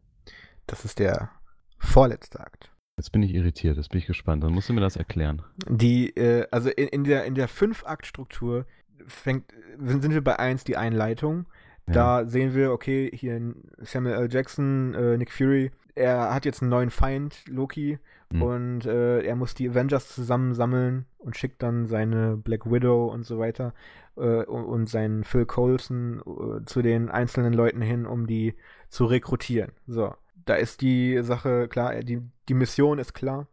[0.66, 1.31] Das ist der
[1.78, 2.70] vorletzte Akt.
[2.96, 4.42] Jetzt bin ich irritiert, jetzt bin ich gespannt.
[4.42, 5.42] Dann musst du mir das erklären.
[5.68, 8.66] Die, äh, also in, in der, in der Fünf-Akt-Struktur
[9.06, 11.46] fängt, sind wir bei 1 die Einleitung.
[11.87, 12.26] Da ja.
[12.26, 14.28] sehen wir, okay, hier Samuel L.
[14.30, 17.98] Jackson, äh, Nick Fury, er hat jetzt einen neuen Feind, Loki,
[18.30, 18.42] mhm.
[18.42, 23.38] und äh, er muss die Avengers zusammensammeln und schickt dann seine Black Widow und so
[23.38, 23.74] weiter
[24.16, 28.54] äh, und, und, seinen Phil Coulson äh, zu den einzelnen Leuten hin, um die
[28.88, 29.72] zu rekrutieren.
[29.87, 33.48] So, da ist die Sache klar, die, die Mission ist klar.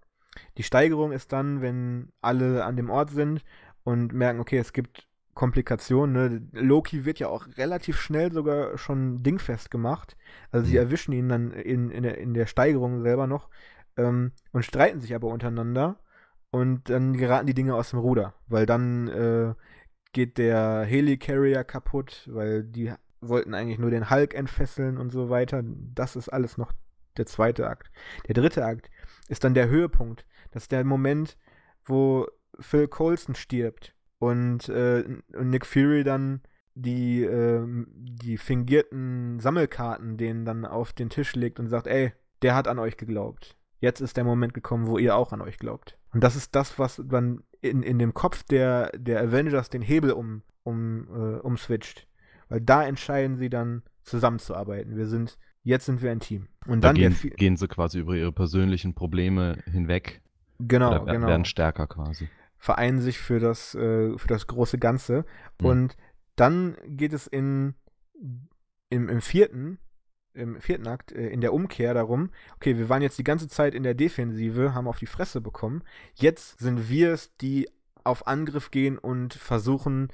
[0.58, 3.44] Die Steigerung ist dann, wenn alle an dem Ort sind
[3.84, 6.14] und merken, okay, es gibt Komplikationen.
[6.14, 6.62] Ne?
[6.62, 10.18] Loki wird ja auch relativ schnell sogar schon dingfest gemacht.
[10.50, 10.80] Also sie mhm.
[10.80, 13.50] erwischen ihn dann in, in, der, in der Steigerung selber noch
[13.98, 16.00] ähm, und streiten sich aber untereinander.
[16.50, 19.54] Und dann geraten die Dinge aus dem Ruder, weil dann äh,
[20.14, 25.64] geht der Helicarrier kaputt, weil die wollten eigentlich nur den Hulk entfesseln und so weiter.
[25.66, 26.72] Das ist alles noch
[27.18, 27.92] der zweite Akt.
[28.28, 28.90] Der dritte Akt
[29.28, 30.26] ist dann der Höhepunkt.
[30.52, 31.38] Das ist der Moment,
[31.84, 32.26] wo
[32.58, 33.95] Phil Coulson stirbt
[34.26, 35.04] und, äh,
[35.36, 36.42] und Nick Fury dann
[36.74, 42.12] die, äh, die fingierten Sammelkarten denen dann auf den Tisch legt und sagt, ey,
[42.42, 43.56] der hat an euch geglaubt.
[43.80, 45.98] Jetzt ist der Moment gekommen, wo ihr auch an euch glaubt.
[46.12, 50.12] Und das ist das, was dann in, in dem Kopf der, der Avengers den Hebel
[50.12, 52.08] um, um, äh, umswitcht.
[52.50, 54.98] Weil da entscheiden sie dann zusammenzuarbeiten.
[54.98, 56.48] Wir sind, jetzt sind wir ein Team.
[56.66, 60.22] Und da dann gehen, gehen sie quasi über ihre persönlichen Probleme hinweg.
[60.60, 61.28] Genau, oder genau.
[61.28, 65.26] Werden stärker quasi vereinen sich für das, äh, für das große Ganze.
[65.60, 65.66] Mhm.
[65.66, 65.98] Und
[66.36, 67.76] dann geht es in,
[68.90, 69.80] im, im vierten,
[70.34, 73.74] im vierten Akt, äh, in der Umkehr darum, okay, wir waren jetzt die ganze Zeit
[73.74, 75.84] in der Defensive, haben auf die Fresse bekommen.
[76.14, 77.70] Jetzt sind wir es, die
[78.04, 80.10] auf Angriff gehen und versuchen,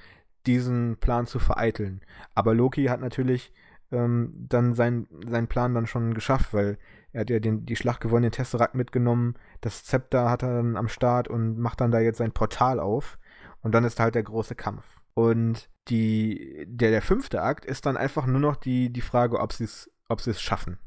[0.46, 2.02] diesen Plan zu vereiteln.
[2.34, 3.54] Aber Loki hat natürlich
[3.92, 6.78] ähm, dann seinen sein Plan dann schon geschafft, weil
[7.14, 10.78] er hat ja den, die Schlacht gewonnen, den Tesseract mitgenommen, das Zepter hat er dann
[10.78, 13.18] am Start und macht dann da jetzt sein Portal auf.
[13.62, 14.84] Und dann ist halt der große Kampf.
[15.14, 19.54] Und die, der, der fünfte Akt ist dann einfach nur noch die, die Frage, ob
[19.54, 20.78] sie es ob schaffen.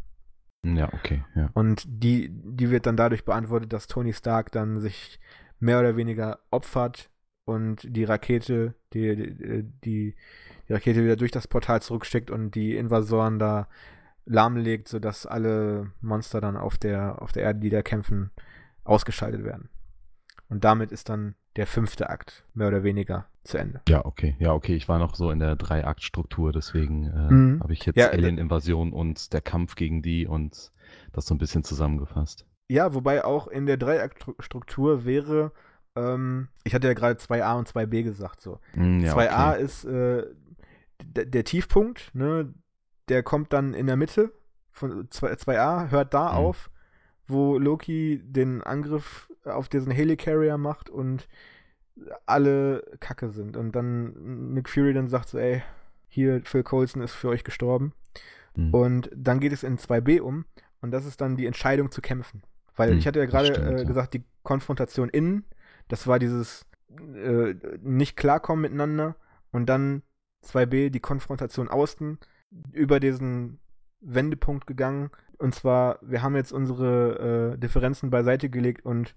[0.65, 1.25] Ja, okay.
[1.35, 1.51] Ja.
[1.55, 5.21] Und die, die wird dann dadurch beantwortet, dass Tony Stark dann sich
[5.61, 7.11] mehr oder weniger opfert
[7.45, 10.15] und die Rakete, die, die, die,
[10.69, 13.69] die Rakete wieder durch das Portal zurückschickt und die Invasoren da
[14.27, 18.31] lahmlegt, sodass alle Monster dann auf der, auf der Erde, die da kämpfen,
[18.85, 19.69] ausgeschaltet werden.
[20.49, 23.81] Und damit ist dann der fünfte Akt mehr oder weniger zu Ende.
[23.89, 24.37] Ja, okay.
[24.39, 24.75] Ja, okay.
[24.75, 27.61] Ich war noch so in der Drei-Akt-Struktur, deswegen äh, mhm.
[27.61, 30.73] habe ich jetzt ja, äh, Alien-Invasion und der Kampf gegen die und
[31.13, 32.47] das so ein bisschen zusammengefasst.
[32.69, 35.53] Ja, wobei auch in der Drei-Akt-Struktur wäre,
[35.97, 38.59] ähm, ich hatte ja gerade 2a und 2b gesagt, so.
[38.75, 39.63] Mm, ja, 2a okay.
[39.63, 40.25] ist äh,
[41.05, 42.53] der Tiefpunkt, ne?
[43.09, 44.33] Der kommt dann in der Mitte
[44.71, 46.39] von 2, a hört da mhm.
[46.39, 46.71] auf,
[47.27, 51.29] wo Loki den Angriff auf diesen Helicarrier macht und
[52.27, 53.57] alle Kacke sind.
[53.57, 55.63] Und dann Nick Fury dann sagt so, ey,
[56.09, 57.93] hier, Phil Coulson ist für euch gestorben.
[58.57, 58.75] Mhm.
[58.75, 60.45] Und dann geht es in 2b um
[60.81, 62.43] und das ist dann die Entscheidung zu kämpfen.
[62.77, 65.45] Weil hm, ich hatte ja gerade äh, gesagt, die Konfrontation innen,
[65.89, 66.67] das war dieses
[67.15, 69.17] äh, nicht klarkommen miteinander
[69.53, 70.03] und dann
[70.45, 72.19] 2b die Konfrontation außen
[72.73, 73.59] über diesen
[74.01, 75.11] Wendepunkt gegangen.
[75.39, 79.15] Und zwar, wir haben jetzt unsere äh, Differenzen beiseite gelegt und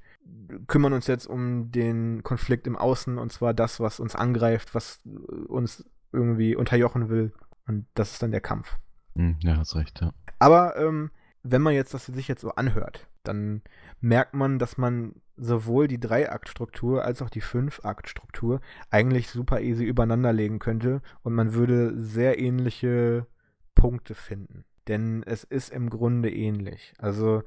[0.67, 5.01] kümmern uns jetzt um den Konflikt im Außen und zwar das, was uns angreift, was
[5.47, 7.33] uns irgendwie unterjochen will.
[7.67, 8.77] Und das ist dann der Kampf.
[9.15, 10.13] Hm, ja, hast recht, ja.
[10.39, 11.11] Aber ähm,
[11.43, 13.61] wenn man jetzt das sich jetzt so anhört, dann
[13.99, 20.33] merkt man, dass man sowohl die Drei-Akt-Struktur als auch die Fünf-Akt-Struktur eigentlich super easy übereinander
[20.33, 23.27] legen könnte und man würde sehr ähnliche
[23.75, 24.65] Punkte finden.
[24.87, 26.93] Denn es ist im Grunde ähnlich.
[26.97, 27.43] Also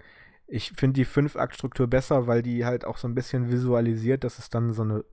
[0.46, 4.50] ich finde die Fünf-Akt-Struktur besser, weil die halt auch so ein bisschen visualisiert, dass es
[4.50, 5.04] dann so, eine,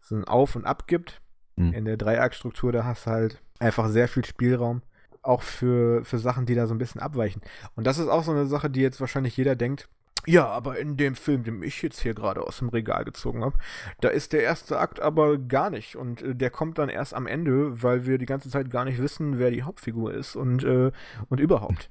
[0.00, 1.20] so ein Auf und Ab gibt.
[1.56, 1.72] Mhm.
[1.72, 4.82] In der Drei-Akt-Struktur, da hast du halt einfach sehr viel Spielraum
[5.22, 7.42] auch für, für Sachen, die da so ein bisschen abweichen.
[7.76, 9.88] Und das ist auch so eine Sache, die jetzt wahrscheinlich jeder denkt,
[10.26, 13.58] ja, aber in dem Film, den ich jetzt hier gerade aus dem Regal gezogen habe,
[14.00, 15.96] da ist der erste Akt aber gar nicht.
[15.96, 19.00] Und äh, der kommt dann erst am Ende, weil wir die ganze Zeit gar nicht
[19.00, 20.92] wissen, wer die Hauptfigur ist und, äh,
[21.28, 21.90] und überhaupt.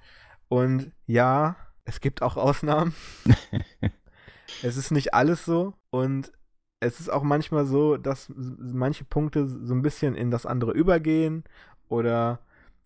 [0.50, 2.94] Und ja, es gibt auch Ausnahmen.
[4.64, 5.74] es ist nicht alles so.
[5.90, 6.32] Und
[6.80, 11.44] es ist auch manchmal so, dass manche Punkte so ein bisschen in das andere übergehen
[11.88, 12.40] oder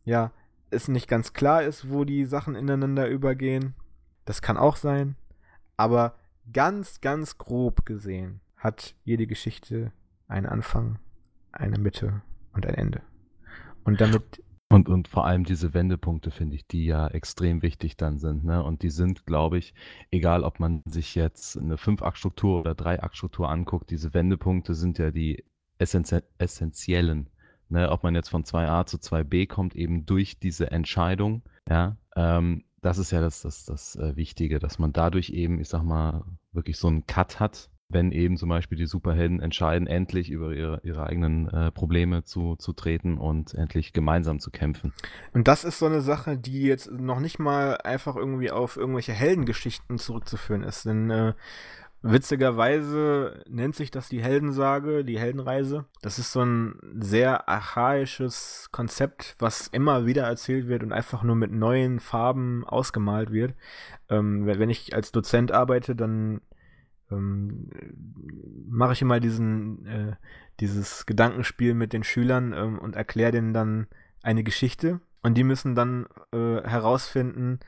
[0.05, 0.31] ja,
[0.69, 3.73] es nicht ganz klar ist, wo die Sachen ineinander übergehen.
[4.25, 5.15] Das kann auch sein.
[5.77, 6.15] Aber
[6.51, 9.91] ganz, ganz grob gesehen hat jede Geschichte
[10.27, 10.99] einen Anfang,
[11.51, 12.21] eine Mitte
[12.53, 13.01] und ein Ende.
[13.83, 14.43] Und damit.
[14.69, 18.43] Und, und vor allem diese Wendepunkte, finde ich, die ja extrem wichtig dann sind.
[18.43, 18.61] Ne?
[18.61, 19.73] Und die sind, glaube ich,
[20.11, 25.45] egal ob man sich jetzt eine Fünf-Akt-Struktur oder Drei-Akt-Struktur anguckt, diese Wendepunkte sind ja die
[25.77, 27.29] essenzie essentiellen.
[27.69, 27.89] Ne?
[27.89, 31.43] Ob man jetzt von 2a zu 2b kommt, eben durch diese Entscheidung.
[31.69, 35.69] Ja, ähm, das ist ja das, das, das äh, Wichtige, dass man dadurch eben, ich
[35.69, 40.29] sag mal, wirklich so einen Cut hat, wenn eben zum Beispiel die Superhelden entscheiden, endlich
[40.29, 44.93] über ihre, ihre eigenen äh, Probleme zu, zu treten und endlich gemeinsam zu kämpfen.
[45.33, 49.13] Und das ist so eine Sache, die jetzt noch nicht mal einfach irgendwie auf irgendwelche
[49.13, 50.85] Heldengeschichten zurückzuführen ist.
[50.85, 51.33] Denn äh,
[52.03, 55.85] Witzigerweise nennt sich das die Heldensage, die Heldenreise.
[56.01, 61.35] Das ist so ein sehr archaisches Konzept, was immer wieder erzählt wird und einfach nur
[61.35, 63.55] mit neuen Farben ausgemalt wird.
[64.09, 66.41] Ähm, wenn ich als Dozent arbeite, dann
[67.11, 67.69] ähm,
[68.69, 70.15] mache ich immer diesen, äh,
[70.59, 73.87] dieses Gedankenspiel mit den Schülern ähm, und erkläre denen dann
[74.21, 74.99] eine Geschichte.
[75.23, 77.59] Und die müssen dann äh, herausfinden,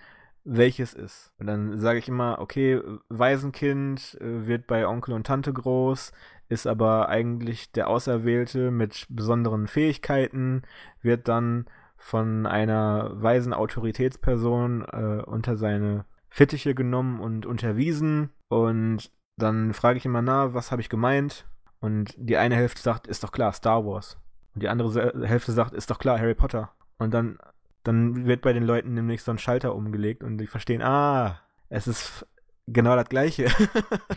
[0.50, 1.32] welches ist.
[1.38, 6.12] Und dann sage ich immer, okay, Waisenkind äh, wird bei Onkel und Tante groß,
[6.50, 10.64] ist aber eigentlich der Auserwählte mit besonderen Fähigkeiten,
[11.02, 11.66] wird dann
[11.98, 18.30] von einer weisen Autoritätsperson äh, unter seine Fittiche genommen und unterwiesen.
[18.48, 21.46] Und dann frage ich immer, na, was habe ich gemeint?
[21.80, 24.18] Und die eine Hälfte sagt, ist doch klar, Star Wars.
[24.56, 26.72] Und die andere Hälfte sagt, ist doch klar, Harry Potter.
[26.98, 27.38] Und dann
[27.84, 31.40] dann wird bei den Leuten nämlich so ein Schalter umgelegt und die verstehen, ah,
[31.70, 32.26] es ist
[32.68, 33.48] genau das Gleiche.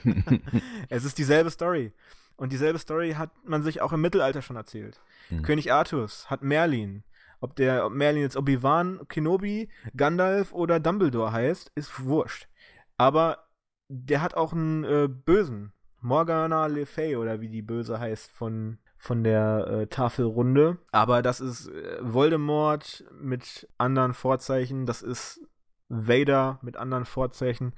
[0.89, 1.93] es ist dieselbe Story.
[2.37, 5.01] Und dieselbe Story hat man sich auch im Mittelalter schon erzählt.
[5.31, 5.43] Mhm.
[5.43, 7.05] König Artus hat Merlin.
[7.41, 12.49] Ob der ob Merlin jetzt Obi-Wan, Kenobi, Gandalf oder Dumbledore heißt, ist wurscht.
[12.97, 13.49] Aber
[13.89, 15.73] der hat auch einen äh, Bösen.
[16.01, 20.79] Morgana Le Fay oder wie die Böse heißt von von der äh, Tafelrunde.
[20.93, 25.41] Aber das ist äh, Voldemort mit anderen Vorzeichen, das ist
[25.89, 27.73] Vader mit anderen Vorzeichen.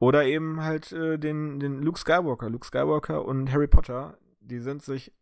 [0.00, 2.50] Oder eben halt äh, den, den Luke Skywalker.
[2.50, 5.14] Luke Skywalker und Harry Potter, die sind sich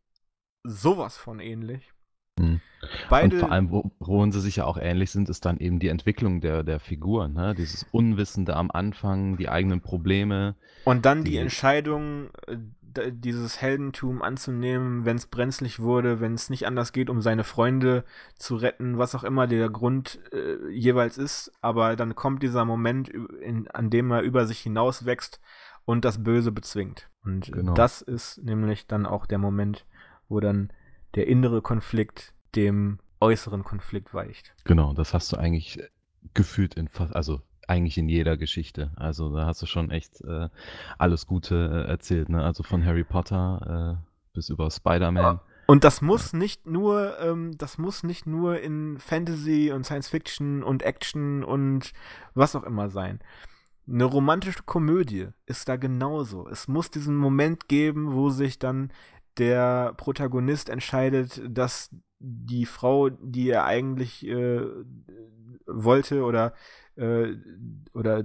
[0.64, 1.92] sowas von ähnlich.
[2.36, 2.60] Mhm.
[3.08, 5.78] Beide, und vor allem, wo, worin sie sich ja auch ähnlich sind, ist dann eben
[5.78, 7.34] die Entwicklung der, der Figuren.
[7.34, 7.54] Ne?
[7.54, 10.56] Dieses Unwissende am Anfang, die eigenen Probleme.
[10.84, 12.56] Und dann die, die Entscheidung, äh,
[13.10, 18.04] dieses Heldentum anzunehmen, wenn es brenzlig wurde, wenn es nicht anders geht, um seine Freunde
[18.36, 21.52] zu retten, was auch immer der Grund äh, jeweils ist.
[21.60, 25.40] Aber dann kommt dieser Moment, in, an dem er über sich hinaus wächst
[25.84, 27.08] und das Böse bezwingt.
[27.24, 27.74] Und genau.
[27.74, 29.86] das ist nämlich dann auch der Moment,
[30.28, 30.72] wo dann
[31.14, 34.54] der innere Konflikt dem äußeren Konflikt weicht.
[34.64, 35.80] Genau, das hast du eigentlich
[36.34, 38.90] gefühlt in fast, also eigentlich in jeder Geschichte.
[38.96, 40.48] Also da hast du schon echt äh,
[40.98, 42.42] alles Gute äh, erzählt, ne?
[42.42, 45.40] Also von Harry Potter äh, bis über Spider-Man.
[45.66, 50.62] Und das muss nicht nur, ähm, das muss nicht nur in Fantasy und Science Fiction
[50.62, 51.92] und Action und
[52.34, 53.20] was auch immer sein.
[53.86, 56.48] Eine romantische Komödie ist da genauso.
[56.48, 58.92] Es muss diesen Moment geben, wo sich dann
[59.36, 64.62] der Protagonist entscheidet, dass die Frau, die er eigentlich äh,
[65.66, 66.54] wollte oder
[66.96, 67.34] äh,
[67.92, 68.24] oder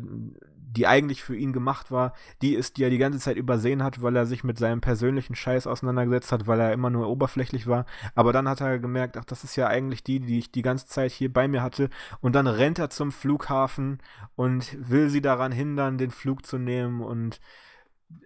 [0.75, 4.01] die eigentlich für ihn gemacht war, die ist, die er die ganze Zeit übersehen hat,
[4.01, 7.85] weil er sich mit seinem persönlichen Scheiß auseinandergesetzt hat, weil er immer nur oberflächlich war.
[8.15, 10.87] Aber dann hat er gemerkt, ach, das ist ja eigentlich die, die ich die ganze
[10.87, 11.89] Zeit hier bei mir hatte.
[12.21, 13.99] Und dann rennt er zum Flughafen
[14.35, 17.01] und will sie daran hindern, den Flug zu nehmen.
[17.01, 17.39] Und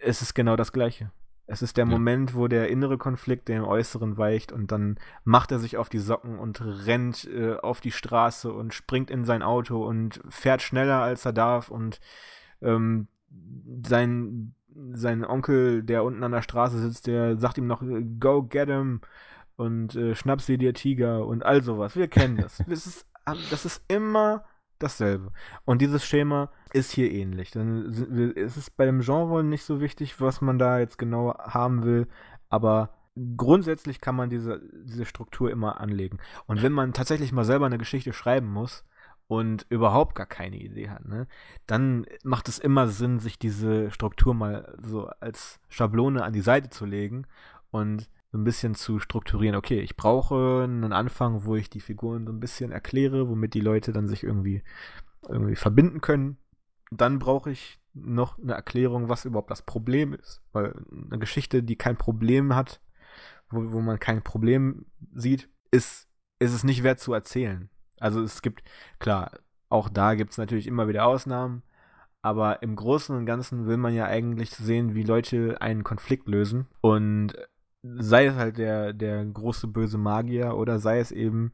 [0.02, 1.12] es ist genau das Gleiche.
[1.48, 1.92] Es ist der ja.
[1.92, 6.00] Moment, wo der innere Konflikt dem Äußeren weicht und dann macht er sich auf die
[6.00, 11.02] Socken und rennt äh, auf die Straße und springt in sein Auto und fährt schneller
[11.02, 12.02] als er darf und
[12.62, 13.08] ähm,
[13.86, 14.56] sein,
[14.92, 17.82] sein Onkel, der unten an der Straße sitzt, der sagt ihm noch,
[18.20, 19.00] go get him
[19.56, 21.96] und äh, schnapp sie dir Tiger und all sowas.
[21.96, 22.64] Wir kennen das.
[22.68, 24.44] das, ist, das ist immer
[24.80, 25.32] dasselbe.
[25.66, 27.56] Und dieses Schema ist hier ähnlich.
[27.56, 32.08] Ist es bei dem Genre nicht so wichtig, was man da jetzt genau haben will,
[32.50, 32.92] aber
[33.36, 36.20] grundsätzlich kann man diese, diese Struktur immer anlegen.
[36.46, 38.86] Und wenn man tatsächlich mal selber eine Geschichte schreiben muss
[39.28, 41.28] und überhaupt gar keine Idee hat, ne,
[41.66, 46.70] dann macht es immer Sinn, sich diese Struktur mal so als Schablone an die Seite
[46.70, 47.26] zu legen
[47.72, 49.56] und so ein bisschen zu strukturieren.
[49.56, 53.62] Okay, ich brauche einen Anfang, wo ich die Figuren so ein bisschen erkläre, womit die
[53.62, 54.64] Leute dann sich irgendwie,
[55.28, 56.38] irgendwie verbinden können.
[56.92, 60.42] Dann brauche ich noch eine Erklärung, was überhaupt das Problem ist.
[60.52, 60.74] Weil
[61.10, 62.82] eine Geschichte, die kein Problem hat,
[63.50, 66.08] wo, wo man kein Problem sieht, ist,
[66.40, 67.70] ist es nicht wert zu erzählen.
[68.00, 68.64] Also es gibt,
[69.00, 69.32] klar,
[69.70, 71.64] auch da gibt es natürlich immer wieder Ausnahmen,
[72.22, 76.68] aber im Großen und Ganzen will man ja eigentlich sehen, wie Leute einen Konflikt lösen.
[76.82, 77.36] Und
[77.84, 81.54] sei es halt der, der große böse Magier oder sei es eben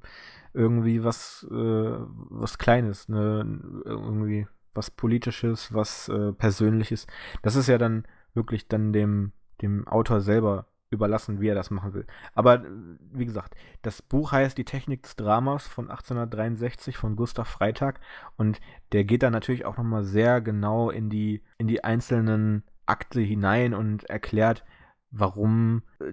[0.54, 7.08] irgendwie was, äh, was Kleines, ne, irgendwie was Politisches, was äh, Persönliches.
[7.42, 11.94] Das ist ja dann wirklich dann dem, dem Autor selber überlassen, wie er das machen
[11.94, 12.06] will.
[12.34, 12.64] Aber
[13.12, 18.00] wie gesagt, das Buch heißt Die Technik des Dramas von 1863 von Gustav Freitag
[18.38, 23.22] und der geht da natürlich auch nochmal sehr genau in die, in die einzelnen Akte
[23.22, 24.64] hinein und erklärt,
[25.14, 26.12] warum, äh,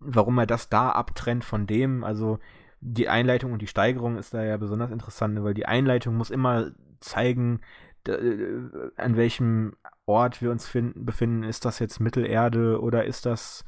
[0.00, 2.04] warum er das da abtrennt von dem.
[2.04, 2.38] Also
[2.80, 6.72] die Einleitung und die Steigerung ist da ja besonders interessant, weil die Einleitung muss immer
[7.00, 7.60] zeigen,
[8.06, 9.74] äh, an welchem
[10.06, 11.44] Ort wir uns finden, befinden.
[11.44, 13.64] Ist das jetzt Mittelerde oder ist das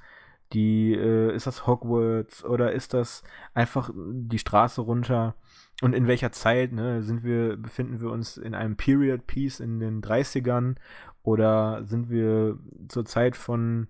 [0.53, 3.23] die, äh, ist das Hogwarts oder ist das
[3.55, 5.37] einfach die Straße runter?
[5.83, 9.79] Und in welcher Zeit, ne, sind wir, befinden wir uns in einem Period Piece in
[9.79, 10.77] den 30ern
[11.23, 12.59] oder sind wir
[12.89, 13.89] zur Zeit von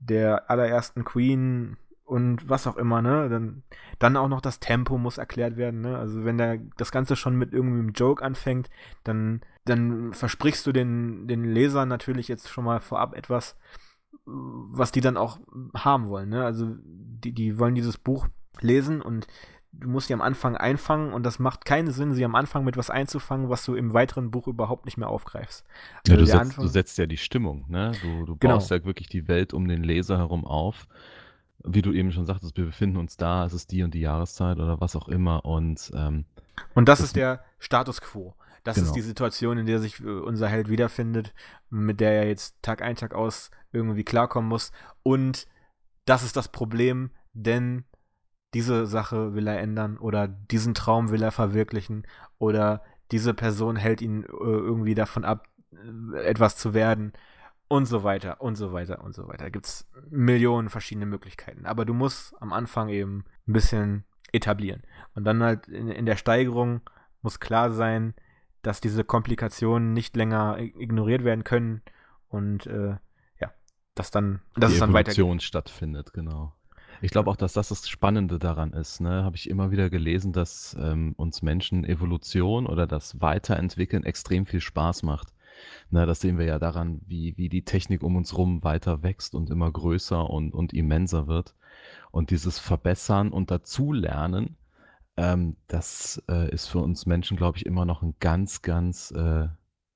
[0.00, 3.28] der allerersten Queen und was auch immer, ne?
[3.28, 3.62] Dann,
[3.98, 5.98] dann auch noch das Tempo muss erklärt werden, ne?
[5.98, 8.70] Also wenn der, das Ganze schon mit irgendeinem Joke anfängt,
[9.04, 13.56] dann, dann versprichst du den, den Lesern natürlich jetzt schon mal vorab etwas,
[14.24, 15.38] was die dann auch
[15.74, 16.44] haben wollen, ne?
[16.44, 18.28] Also die, die wollen dieses Buch
[18.60, 19.26] lesen und
[19.72, 22.76] du musst sie am Anfang einfangen und das macht keinen Sinn, sie am Anfang mit
[22.76, 25.64] was einzufangen, was du im weiteren Buch überhaupt nicht mehr aufgreifst.
[26.06, 26.64] Ja, also du, setzt, Anfang...
[26.64, 27.92] du, setzt, ja die Stimmung, ne?
[28.02, 28.54] Du, du genau.
[28.54, 30.88] baust ja wirklich die Welt um den Leser herum auf.
[31.64, 34.58] Wie du eben schon sagtest, wir befinden uns da, es ist die und die Jahreszeit
[34.58, 36.24] oder was auch immer und ähm,
[36.74, 38.34] und das, das ist der Status quo.
[38.64, 38.88] Das genau.
[38.88, 41.34] ist die Situation, in der sich äh, unser Held wiederfindet,
[41.70, 44.72] mit der er jetzt Tag ein, Tag aus irgendwie klarkommen muss.
[45.02, 45.46] Und
[46.04, 47.84] das ist das Problem, denn
[48.54, 52.06] diese Sache will er ändern oder diesen Traum will er verwirklichen
[52.38, 57.12] oder diese Person hält ihn äh, irgendwie davon ab, äh, etwas zu werden
[57.68, 59.44] und so weiter und so weiter und so weiter.
[59.44, 61.66] Da gibt es Millionen verschiedene Möglichkeiten.
[61.66, 64.82] Aber du musst am Anfang eben ein bisschen etablieren.
[65.14, 66.80] Und dann halt in, in der Steigerung
[67.22, 68.14] muss klar sein,
[68.62, 71.82] dass diese Komplikationen nicht länger ignoriert werden können
[72.28, 72.96] und äh,
[73.40, 73.52] ja,
[73.94, 76.54] dass dann, dass Die es dann weiter stattfindet, genau.
[77.00, 79.00] Ich glaube auch, dass das das Spannende daran ist.
[79.00, 79.24] Ne?
[79.24, 84.60] Habe ich immer wieder gelesen, dass ähm, uns Menschen Evolution oder das Weiterentwickeln extrem viel
[84.60, 85.32] Spaß macht.
[85.90, 89.34] Na, das sehen wir ja daran, wie, wie die Technik um uns rum weiter wächst
[89.34, 91.54] und immer größer und, und immenser wird.
[92.10, 94.56] Und dieses Verbessern und Dazulernen,
[95.16, 99.48] ähm, das äh, ist für uns Menschen, glaube ich, immer noch ein ganz, ganz äh,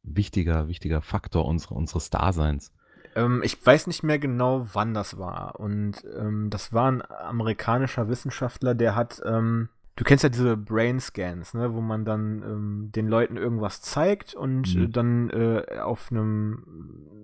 [0.03, 2.73] wichtiger, wichtiger Faktor unsere, unseres Daseins.
[3.15, 5.59] Ähm, ich weiß nicht mehr genau, wann das war.
[5.61, 11.01] Und ähm, das war ein amerikanischer Wissenschaftler, der hat, ähm, du kennst ja diese Brain
[11.01, 14.93] Scans, ne, wo man dann ähm, den Leuten irgendwas zeigt und mhm.
[14.93, 16.65] dann äh, auf einem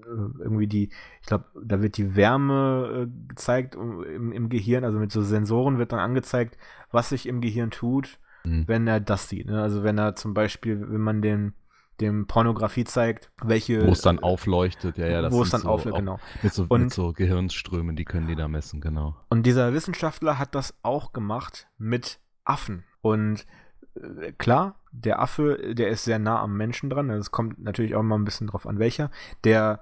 [0.05, 4.99] äh, irgendwie die, ich glaube, da wird die Wärme äh, gezeigt im, im, Gehirn, also
[4.99, 6.59] mit so Sensoren wird dann angezeigt,
[6.91, 8.65] was sich im Gehirn tut, mhm.
[8.67, 9.47] wenn er das sieht.
[9.47, 9.63] Ne?
[9.63, 11.55] Also wenn er zum Beispiel, wenn man den
[12.01, 13.87] dem Pornografie zeigt, welche.
[13.87, 15.33] Wo es dann aufleuchtet, ja, ja.
[15.33, 16.19] wo es dann so aufleuchtet, genau.
[16.43, 19.17] Mit so, und, mit so Gehirnströmen, die können die da messen, genau.
[19.29, 22.85] Und dieser Wissenschaftler hat das auch gemacht mit Affen.
[23.01, 23.47] Und
[23.95, 27.11] äh, klar, der Affe, der ist sehr nah am Menschen dran.
[27.11, 29.11] Also es kommt natürlich auch mal ein bisschen drauf an, welcher.
[29.45, 29.81] Der,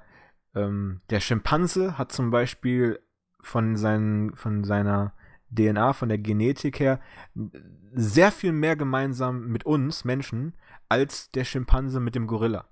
[0.54, 3.00] ähm, der Schimpanse hat zum Beispiel
[3.40, 5.12] von, seinen, von seiner
[5.50, 7.00] DNA, von der Genetik her,
[7.92, 10.54] sehr viel mehr gemeinsam mit uns Menschen
[10.88, 12.66] als der Schimpanse mit dem Gorilla.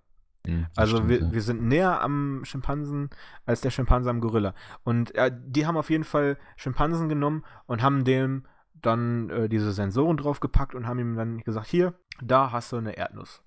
[0.47, 1.33] Mhm, also stimmt, wir, ja.
[1.33, 3.11] wir sind näher am Schimpansen
[3.47, 4.55] als der Schimpanse am Gorilla.
[4.83, 8.45] Und äh, die haben auf jeden Fall Schimpansen genommen und haben dem
[8.75, 12.97] dann äh, diese Sensoren draufgepackt und haben ihm dann gesagt, hier, da hast du eine
[12.97, 13.43] Erdnuss.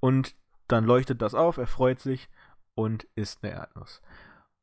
[0.00, 0.34] Und
[0.68, 2.28] dann leuchtet das auf, er freut sich
[2.74, 4.02] und isst eine Erdnuss.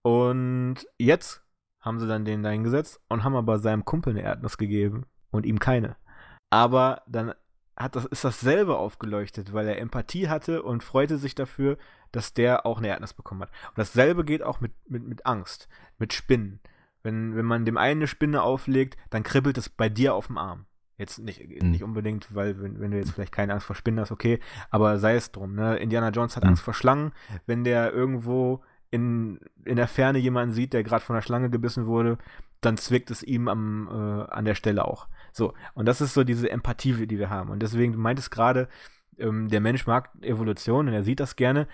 [0.01, 1.42] Und jetzt
[1.83, 5.45] haben sie dann den da hingesetzt und haben aber seinem Kumpel eine Erdnuss gegeben und
[5.45, 5.97] ihm keine.
[6.49, 7.33] Aber dann
[7.75, 11.77] hat das, ist dasselbe aufgeleuchtet, weil er Empathie hatte und freute sich dafür,
[12.11, 13.49] dass der auch eine Erdnuss bekommen hat.
[13.69, 15.67] Und dasselbe geht auch mit, mit, mit Angst,
[15.97, 16.61] mit Spinnen.
[17.01, 20.37] Wenn, wenn man dem einen eine Spinne auflegt, dann kribbelt es bei dir auf dem
[20.37, 20.65] Arm.
[20.97, 21.71] Jetzt nicht, mhm.
[21.71, 24.99] nicht unbedingt, weil wenn, wenn, du jetzt vielleicht keine Angst vor Spinnen hast, okay, aber
[24.99, 25.55] sei es drum.
[25.55, 25.77] Ne?
[25.77, 26.51] Indiana Jones hat mhm.
[26.51, 27.11] Angst vor Schlangen.
[27.45, 28.63] Wenn der irgendwo
[28.93, 32.19] in, in der Ferne jemanden sieht, der gerade von einer Schlange gebissen wurde,
[32.61, 35.07] dann zwickt es ihm am, äh, an der Stelle auch.
[35.31, 37.49] So, und das ist so diese Empathie, die wir haben.
[37.49, 38.69] Und deswegen, du meintest gerade,
[39.17, 41.67] ähm, der Mensch mag Evolution und er sieht das gerne.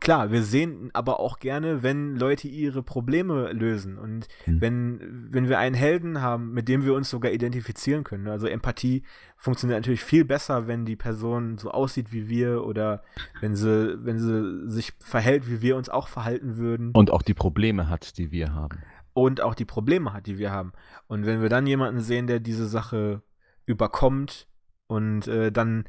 [0.00, 4.60] Klar, wir sehen aber auch gerne, wenn Leute ihre Probleme lösen und mhm.
[4.60, 8.28] wenn, wenn wir einen Helden haben, mit dem wir uns sogar identifizieren können.
[8.28, 9.02] Also Empathie
[9.36, 13.02] funktioniert natürlich viel besser, wenn die Person so aussieht wie wir oder
[13.40, 16.92] wenn sie, wenn sie sich verhält, wie wir uns auch verhalten würden.
[16.92, 18.78] Und auch die Probleme hat, die wir haben.
[19.14, 20.72] Und auch die Probleme hat, die wir haben.
[21.08, 23.22] Und wenn wir dann jemanden sehen, der diese Sache
[23.66, 24.46] überkommt
[24.86, 25.84] und äh, dann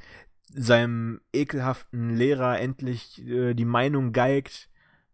[0.53, 4.69] seinem ekelhaften Lehrer endlich äh, die Meinung geigt,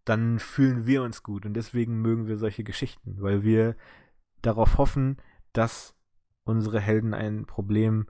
[0.05, 1.45] dann fühlen wir uns gut.
[1.45, 3.75] Und deswegen mögen wir solche Geschichten, weil wir
[4.41, 5.17] darauf hoffen,
[5.53, 5.95] dass
[6.43, 8.07] unsere Helden ein Problem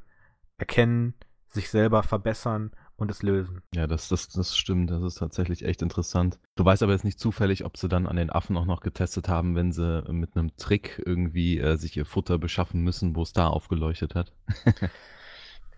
[0.57, 1.13] erkennen,
[1.47, 3.61] sich selber verbessern und es lösen.
[3.73, 4.91] Ja, das, das, das stimmt.
[4.91, 6.39] Das ist tatsächlich echt interessant.
[6.55, 9.27] Du weißt aber jetzt nicht zufällig, ob sie dann an den Affen auch noch getestet
[9.29, 13.33] haben, wenn sie mit einem Trick irgendwie äh, sich ihr Futter beschaffen müssen, wo es
[13.33, 14.33] da aufgeleuchtet hat.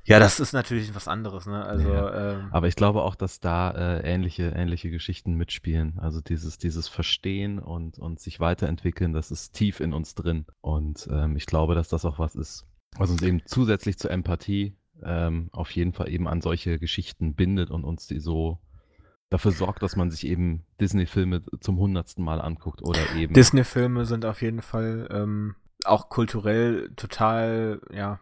[0.07, 1.65] Ja, das ist natürlich was anderes, ne?
[1.65, 2.31] Also, ja.
[2.39, 5.99] ähm, Aber ich glaube auch, dass da äh, ähnliche, ähnliche Geschichten mitspielen.
[5.99, 10.45] Also dieses, dieses Verstehen und, und sich weiterentwickeln, das ist tief in uns drin.
[10.61, 12.65] Und ähm, ich glaube, dass das auch was ist,
[12.97, 17.69] was uns eben zusätzlich zur Empathie ähm, auf jeden Fall eben an solche Geschichten bindet
[17.69, 18.59] und uns die so
[19.29, 23.33] dafür sorgt, dass man sich eben Disney-Filme zum hundertsten Mal anguckt oder eben.
[23.33, 28.21] Disney-Filme sind auf jeden Fall ähm, auch kulturell total, ja,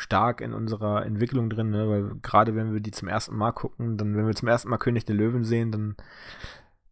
[0.00, 1.88] stark in unserer Entwicklung drin, ne?
[1.88, 4.78] weil gerade wenn wir die zum ersten Mal gucken, dann wenn wir zum ersten Mal
[4.78, 5.96] König der Löwen sehen, dann,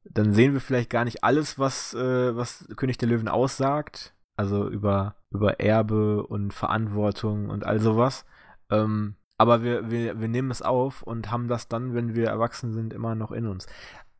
[0.05, 4.69] dann sehen wir vielleicht gar nicht alles, was, äh, was König der Löwen aussagt, also
[4.69, 8.25] über, über Erbe und Verantwortung und all sowas.
[8.71, 12.73] Ähm, aber wir, wir, wir nehmen es auf und haben das dann, wenn wir erwachsen
[12.73, 13.67] sind, immer noch in uns.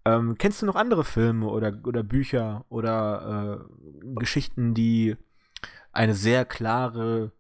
[0.05, 5.17] Ähm, kennst du noch andere Filme oder, oder Bücher oder äh, Geschichten, die
[5.93, 7.33] eine sehr klare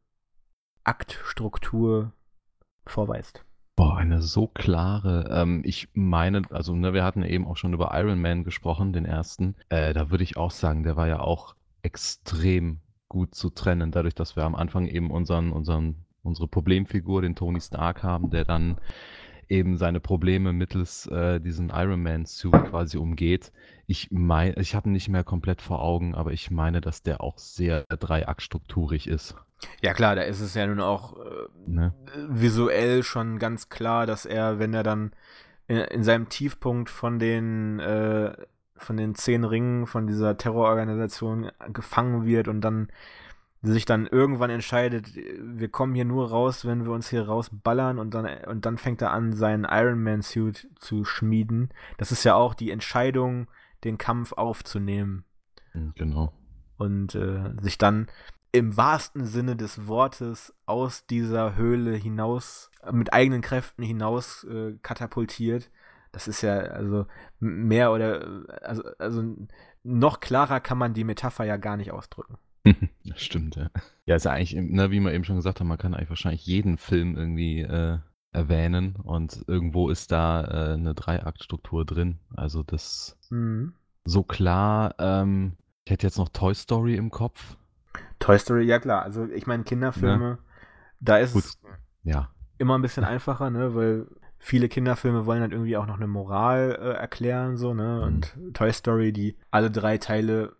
[0.88, 2.12] Aktstruktur
[2.86, 3.44] vorweist.
[3.76, 5.28] Boah, eine so klare.
[5.30, 9.04] Ähm, ich meine, also ne, wir hatten eben auch schon über Iron Man gesprochen, den
[9.04, 9.54] ersten.
[9.68, 12.80] Äh, da würde ich auch sagen, der war ja auch extrem
[13.10, 17.60] gut zu trennen, dadurch, dass wir am Anfang eben unseren, unseren, unsere Problemfigur, den Tony
[17.60, 18.78] Stark haben, der dann
[19.48, 23.52] eben seine Probleme mittels äh, diesem Iron Man Suit quasi umgeht.
[23.86, 27.20] Ich meine, ich habe ihn nicht mehr komplett vor Augen, aber ich meine, dass der
[27.20, 29.34] auch sehr dreiaktstrukturig ist.
[29.82, 31.94] Ja klar, da ist es ja nun auch äh, ne?
[32.28, 35.12] visuell schon ganz klar, dass er, wenn er dann
[35.66, 38.32] in, in seinem Tiefpunkt von den äh,
[38.76, 42.88] von den zehn Ringen von dieser Terrororganisation gefangen wird und dann
[43.62, 48.14] sich dann irgendwann entscheidet, wir kommen hier nur raus, wenn wir uns hier rausballern und
[48.14, 51.70] dann und dann fängt er an, seinen Iron Man Suit zu schmieden.
[51.96, 53.48] Das ist ja auch die Entscheidung,
[53.84, 55.24] den Kampf aufzunehmen.
[55.72, 56.32] Hm, genau.
[56.76, 58.06] Und äh, sich dann
[58.52, 65.70] im wahrsten Sinne des Wortes aus dieser Höhle hinaus, mit eigenen Kräften hinaus äh, katapultiert.
[66.12, 67.06] Das ist ja also
[67.40, 69.36] mehr oder also, also
[69.82, 72.38] noch klarer kann man die Metapher ja gar nicht ausdrücken.
[73.04, 73.70] das stimmt, ja.
[74.06, 76.46] Ja, ist ja eigentlich, ne, wie wir eben schon gesagt haben, man kann eigentlich wahrscheinlich
[76.46, 77.98] jeden Film irgendwie äh,
[78.32, 82.18] erwähnen und irgendwo ist da äh, eine Dreiaktstruktur drin.
[82.34, 83.74] Also das mhm.
[84.04, 84.94] so klar.
[84.98, 87.56] Ähm, ich hätte jetzt noch Toy Story im Kopf.
[88.18, 89.02] Toy Story, ja klar.
[89.02, 90.38] Also ich meine, Kinderfilme, ja.
[91.00, 91.44] da ist Gut.
[91.44, 91.58] es
[92.02, 92.30] ja.
[92.58, 93.74] immer ein bisschen einfacher, ne?
[93.74, 94.06] Weil
[94.38, 97.96] viele Kinderfilme wollen dann irgendwie auch noch eine Moral äh, erklären, so, ne?
[97.96, 98.02] Mhm.
[98.02, 100.56] Und Toy Story, die alle drei Teile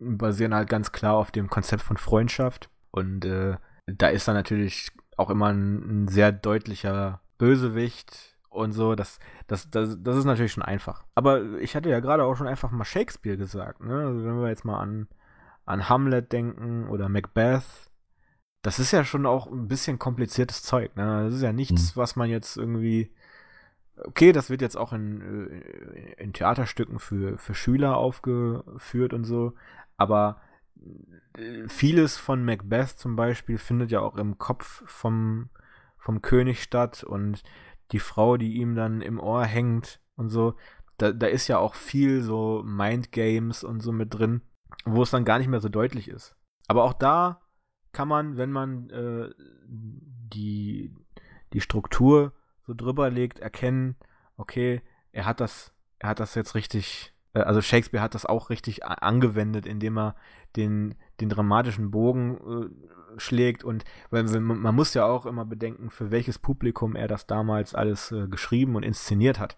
[0.00, 2.70] basieren halt ganz klar auf dem Konzept von Freundschaft.
[2.90, 8.94] Und äh, da ist dann natürlich auch immer ein, ein sehr deutlicher Bösewicht und so.
[8.94, 11.04] Das, das, das, das ist natürlich schon einfach.
[11.14, 13.82] Aber ich hatte ja gerade auch schon einfach mal Shakespeare gesagt.
[13.82, 13.94] Ne?
[13.94, 15.08] Also wenn wir jetzt mal an,
[15.66, 17.90] an Hamlet denken oder Macbeth,
[18.62, 20.94] das ist ja schon auch ein bisschen kompliziertes Zeug.
[20.96, 21.24] Ne?
[21.24, 22.00] Das ist ja nichts, mhm.
[22.00, 23.12] was man jetzt irgendwie.
[24.02, 29.52] Okay, das wird jetzt auch in, äh, in Theaterstücken für, für Schüler aufgeführt und so,
[30.00, 30.40] aber
[31.36, 35.50] äh, vieles von Macbeth zum Beispiel findet ja auch im Kopf vom,
[35.98, 37.42] vom König statt und
[37.92, 40.54] die Frau, die ihm dann im Ohr hängt und so,
[40.96, 44.40] da, da ist ja auch viel so Mindgames und so mit drin,
[44.86, 46.34] wo es dann gar nicht mehr so deutlich ist.
[46.66, 47.42] Aber auch da
[47.92, 49.28] kann man, wenn man äh,
[49.66, 50.94] die,
[51.52, 52.32] die Struktur
[52.66, 53.96] so drüber legt, erkennen,
[54.38, 54.80] okay,
[55.12, 59.66] er hat das, er hat das jetzt richtig, also Shakespeare hat das auch richtig angewendet,
[59.66, 60.16] indem er
[60.56, 66.10] den, den dramatischen Bogen äh, schlägt und weil man muss ja auch immer bedenken, für
[66.10, 69.56] welches Publikum er das damals alles äh, geschrieben und inszeniert hat.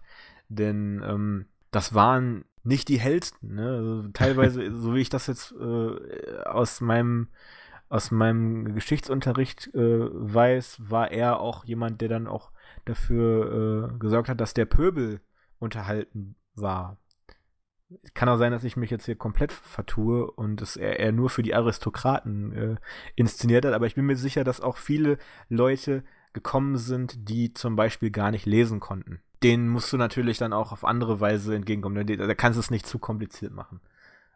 [0.49, 3.55] Denn ähm, das waren nicht die hellsten.
[3.55, 3.67] Ne?
[3.67, 7.29] Also teilweise, so wie ich das jetzt äh, aus meinem
[7.89, 12.51] aus meinem Geschichtsunterricht äh, weiß, war er auch jemand, der dann auch
[12.85, 15.21] dafür äh, gesorgt hat, dass der Pöbel
[15.59, 16.97] unterhalten war.
[18.13, 21.29] Kann auch sein, dass ich mich jetzt hier komplett vertue und es er, er nur
[21.29, 22.75] für die Aristokraten äh,
[23.15, 25.17] inszeniert hat, aber ich bin mir sicher, dass auch viele
[25.49, 29.19] Leute gekommen sind, die zum Beispiel gar nicht lesen konnten.
[29.43, 32.07] Denen musst du natürlich dann auch auf andere Weise entgegenkommen.
[32.07, 33.81] Da, da kannst du es nicht zu kompliziert machen.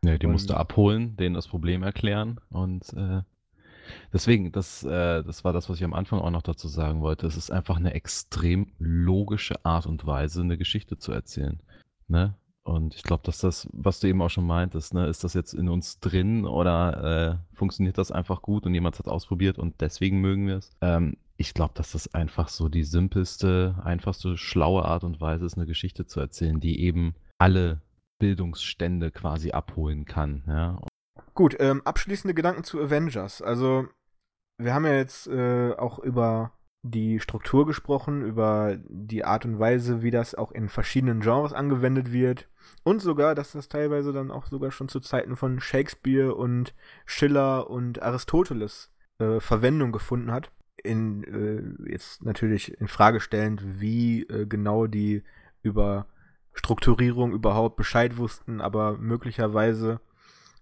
[0.01, 3.22] Nee, die musst du abholen, denen das Problem erklären und äh,
[4.12, 7.28] Deswegen, das, äh, das war das, was ich am Anfang auch noch dazu sagen wollte.
[7.28, 11.62] Es ist einfach eine extrem logische Art und Weise, eine Geschichte zu erzählen.
[12.08, 12.36] Ne?
[12.68, 15.53] Und ich glaube, dass das, was du eben auch schon meintest, ne, ist das jetzt
[15.53, 19.80] in uns drin oder äh, funktioniert das einfach gut und jemand hat es ausprobiert und
[19.80, 20.72] deswegen mögen wir es?
[20.82, 25.55] Ähm, ich glaube, dass das einfach so die simpelste, einfachste, schlaue Art und Weise ist,
[25.55, 27.82] eine Geschichte zu erzählen, die eben alle
[28.20, 30.43] Bildungsstände quasi abholen kann.
[30.45, 30.82] Ja?
[31.36, 33.41] Gut, ähm, abschließende Gedanken zu Avengers.
[33.41, 33.88] Also,
[34.57, 36.51] wir haben ja jetzt äh, auch über
[36.92, 42.12] die Struktur gesprochen, über die Art und Weise, wie das auch in verschiedenen Genres angewendet
[42.12, 42.48] wird.
[42.84, 46.74] Und sogar, dass das teilweise dann auch sogar schon zu Zeiten von Shakespeare und
[47.06, 50.52] Schiller und Aristoteles äh, Verwendung gefunden hat.
[50.84, 55.24] In, äh, jetzt natürlich in Frage stellend, wie äh, genau die
[55.64, 56.08] über
[56.54, 60.00] Strukturierung überhaupt Bescheid wussten, aber möglicherweise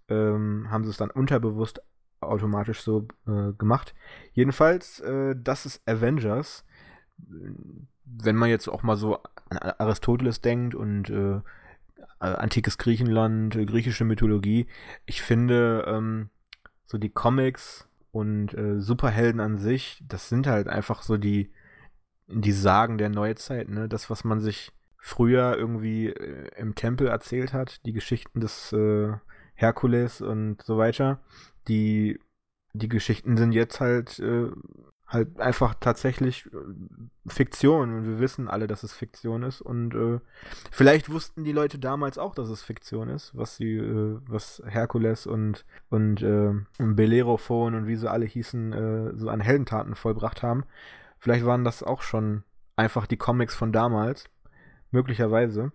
[0.10, 1.82] ähm, haben sie es dann unterbewusst
[2.22, 3.94] automatisch so äh, gemacht.
[4.34, 6.66] Jedenfalls, äh, das ist Avengers.
[7.18, 9.18] Wenn man jetzt auch mal so
[9.50, 11.42] an Aristoteles denkt und äh,
[12.20, 14.68] antikes Griechenland, äh, griechische Mythologie,
[15.06, 16.30] ich finde ähm,
[16.86, 21.52] so die Comics und äh, Superhelden an sich, das sind halt einfach so die,
[22.28, 23.88] die Sagen der Neuzeit, ne?
[23.88, 28.74] Das, was man sich früher irgendwie äh, im Tempel erzählt hat, die Geschichten des
[29.56, 31.20] Herkules und so weiter.
[31.68, 32.20] Die,
[32.74, 34.50] die Geschichten sind jetzt halt, äh,
[35.08, 36.58] halt einfach tatsächlich äh,
[37.28, 40.20] Fiktion und wir wissen alle, dass es Fiktion ist und äh,
[40.72, 45.28] vielleicht wussten die Leute damals auch, dass es Fiktion ist, was sie, äh, was Herkules
[45.28, 50.66] und und äh, Bellerophon und wie sie alle hießen, äh, so an Heldentaten vollbracht haben.
[51.20, 52.44] Vielleicht waren das auch schon
[52.76, 54.26] einfach die Comics von damals,
[54.92, 55.72] möglicherweise.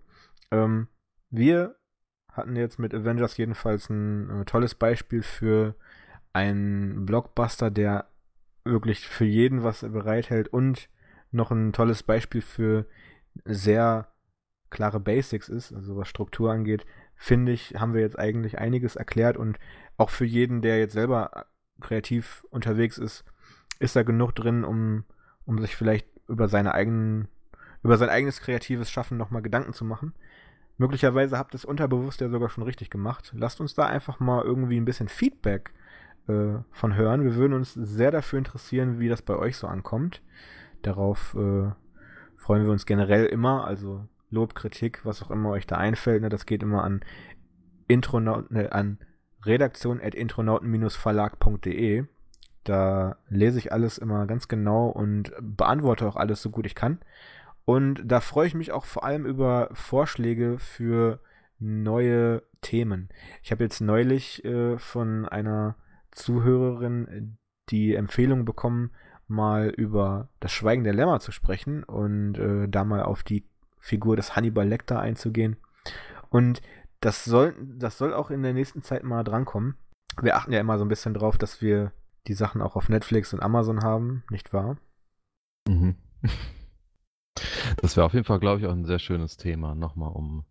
[0.51, 0.87] Ähm,
[1.29, 1.75] wir
[2.31, 5.75] hatten jetzt mit Avengers jedenfalls ein äh, tolles Beispiel für
[6.33, 8.07] einen Blockbuster, der
[8.63, 10.89] wirklich für jeden was bereithält und
[11.31, 12.85] noch ein tolles Beispiel für
[13.45, 14.07] sehr
[14.69, 19.37] klare Basics ist, also was Struktur angeht, finde ich, haben wir jetzt eigentlich einiges erklärt
[19.37, 19.59] und
[19.97, 21.45] auch für jeden, der jetzt selber
[21.79, 23.25] kreativ unterwegs ist,
[23.79, 25.03] ist da genug drin, um,
[25.45, 27.27] um sich vielleicht über seine eigenen,
[27.83, 30.13] über sein eigenes kreatives Schaffen nochmal Gedanken zu machen.
[30.81, 33.31] Möglicherweise habt ihr es unterbewusst ja sogar schon richtig gemacht.
[33.37, 35.75] Lasst uns da einfach mal irgendwie ein bisschen Feedback
[36.27, 37.23] äh, von hören.
[37.23, 40.23] Wir würden uns sehr dafür interessieren, wie das bei euch so ankommt.
[40.81, 41.69] Darauf äh,
[42.35, 43.67] freuen wir uns generell immer.
[43.67, 46.23] Also Lob, Kritik, was auch immer euch da einfällt.
[46.23, 47.01] Ne, das geht immer an,
[47.87, 48.97] Intronauten, ne, an
[49.45, 52.05] redaktion.intronauten-verlag.de.
[52.63, 56.97] Da lese ich alles immer ganz genau und beantworte auch alles so gut ich kann.
[57.65, 61.19] Und da freue ich mich auch vor allem über Vorschläge für
[61.59, 63.09] neue Themen.
[63.43, 65.75] Ich habe jetzt neulich äh, von einer
[66.11, 67.37] Zuhörerin
[67.69, 68.91] die Empfehlung bekommen,
[69.27, 73.45] mal über das Schweigen der Lämmer zu sprechen und äh, da mal auf die
[73.79, 75.57] Figur des Hannibal Lecter einzugehen.
[76.29, 76.61] Und
[76.99, 79.75] das soll, das soll auch in der nächsten Zeit mal drankommen.
[80.21, 81.93] Wir achten ja immer so ein bisschen drauf, dass wir
[82.27, 84.77] die Sachen auch auf Netflix und Amazon haben, nicht wahr?
[85.67, 85.95] Mhm.
[87.77, 90.43] Das wäre auf jeden Fall, glaube ich, auch ein sehr schönes Thema, nochmal um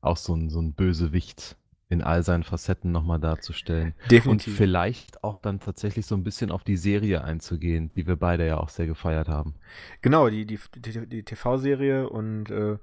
[0.00, 1.56] auch so ein, so ein Bösewicht
[1.90, 3.94] in all seinen Facetten nochmal darzustellen.
[4.10, 4.52] Definitiv.
[4.52, 8.46] Und vielleicht auch dann tatsächlich so ein bisschen auf die Serie einzugehen, die wir beide
[8.46, 9.54] ja auch sehr gefeiert haben.
[10.02, 12.76] Genau, die, die, die, die TV-Serie und äh,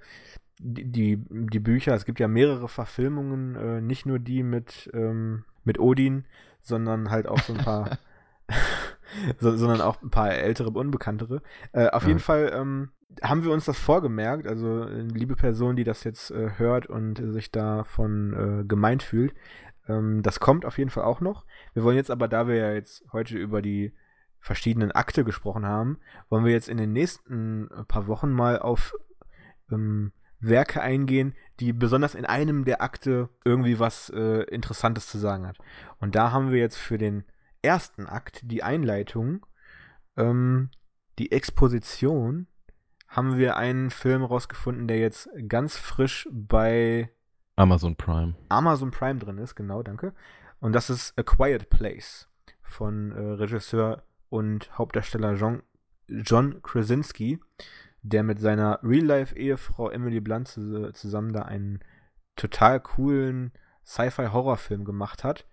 [0.59, 1.93] die, die Bücher.
[1.93, 6.25] Es gibt ja mehrere Verfilmungen, äh, nicht nur die mit, ähm, mit Odin,
[6.61, 7.99] sondern halt auch so ein paar.
[9.39, 11.41] so, sondern auch ein paar ältere, unbekanntere.
[11.71, 12.09] Äh, auf ja.
[12.09, 12.89] jeden Fall ähm,
[13.21, 17.19] haben wir uns das vorgemerkt, also äh, liebe Person, die das jetzt äh, hört und
[17.19, 19.33] äh, sich davon äh, gemeint fühlt,
[19.87, 21.45] ähm, das kommt auf jeden Fall auch noch.
[21.73, 23.93] Wir wollen jetzt aber, da wir ja jetzt heute über die
[24.39, 25.97] verschiedenen Akte gesprochen haben,
[26.29, 28.93] wollen wir jetzt in den nächsten äh, paar Wochen mal auf
[29.71, 35.47] ähm, Werke eingehen, die besonders in einem der Akte irgendwie was äh, Interessantes zu sagen
[35.47, 35.57] hat.
[35.99, 37.23] Und da haben wir jetzt für den
[37.61, 39.45] ersten Akt, die Einleitung,
[40.17, 40.69] ähm,
[41.17, 42.47] die Exposition,
[43.15, 47.09] haben wir einen Film rausgefunden, der jetzt ganz frisch bei
[47.55, 48.35] Amazon Prime.
[48.49, 50.13] Amazon Prime drin ist, genau, danke.
[50.59, 52.27] Und das ist A Quiet Place
[52.61, 55.63] von äh, Regisseur und Hauptdarsteller John,
[56.09, 57.39] John Krasinski,
[58.01, 61.79] der mit seiner Real-Life-Ehefrau Emily Blunt zusammen da einen
[62.35, 63.53] total coolen
[63.85, 65.47] Sci-Fi-Horrorfilm gemacht hat,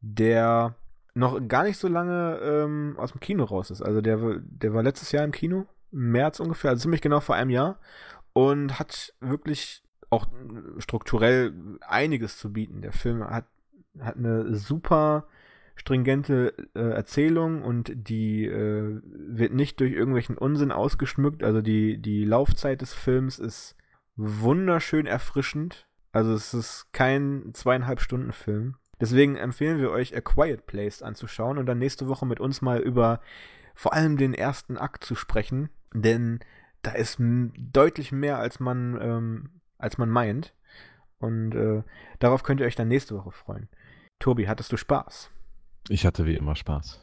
[0.00, 0.76] der
[1.14, 3.82] noch gar nicht so lange ähm, aus dem Kino raus ist.
[3.82, 7.50] Also der, der war letztes Jahr im Kino, März ungefähr, also ziemlich genau vor einem
[7.50, 7.78] Jahr
[8.32, 10.26] und hat wirklich auch
[10.78, 12.82] strukturell einiges zu bieten.
[12.82, 13.46] Der Film hat,
[13.98, 15.26] hat eine super
[15.74, 21.42] stringente äh, Erzählung und die äh, wird nicht durch irgendwelchen Unsinn ausgeschmückt.
[21.42, 23.76] Also die, die Laufzeit des Films ist
[24.16, 25.86] wunderschön erfrischend.
[26.12, 28.76] Also es ist kein zweieinhalb Stunden Film.
[29.00, 32.78] Deswegen empfehlen wir euch A Quiet Place anzuschauen und dann nächste Woche mit uns mal
[32.78, 33.20] über
[33.74, 36.40] vor allem den ersten Akt zu sprechen, denn
[36.82, 40.54] da ist deutlich mehr, als man, ähm, als man meint.
[41.18, 41.82] Und äh,
[42.18, 43.68] darauf könnt ihr euch dann nächste Woche freuen.
[44.18, 45.30] Tobi, hattest du Spaß?
[45.88, 47.00] Ich hatte wie immer Spaß.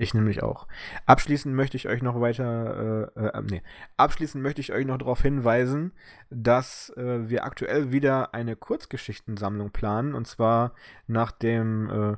[0.00, 0.68] Ich nämlich auch.
[1.06, 3.62] Abschließend möchte ich euch noch weiter, äh, äh, nee,
[3.96, 5.90] abschließend möchte ich euch noch darauf hinweisen,
[6.30, 10.14] dass äh, wir aktuell wieder eine Kurzgeschichtensammlung planen.
[10.14, 10.72] Und zwar
[11.08, 12.16] nach dem, äh,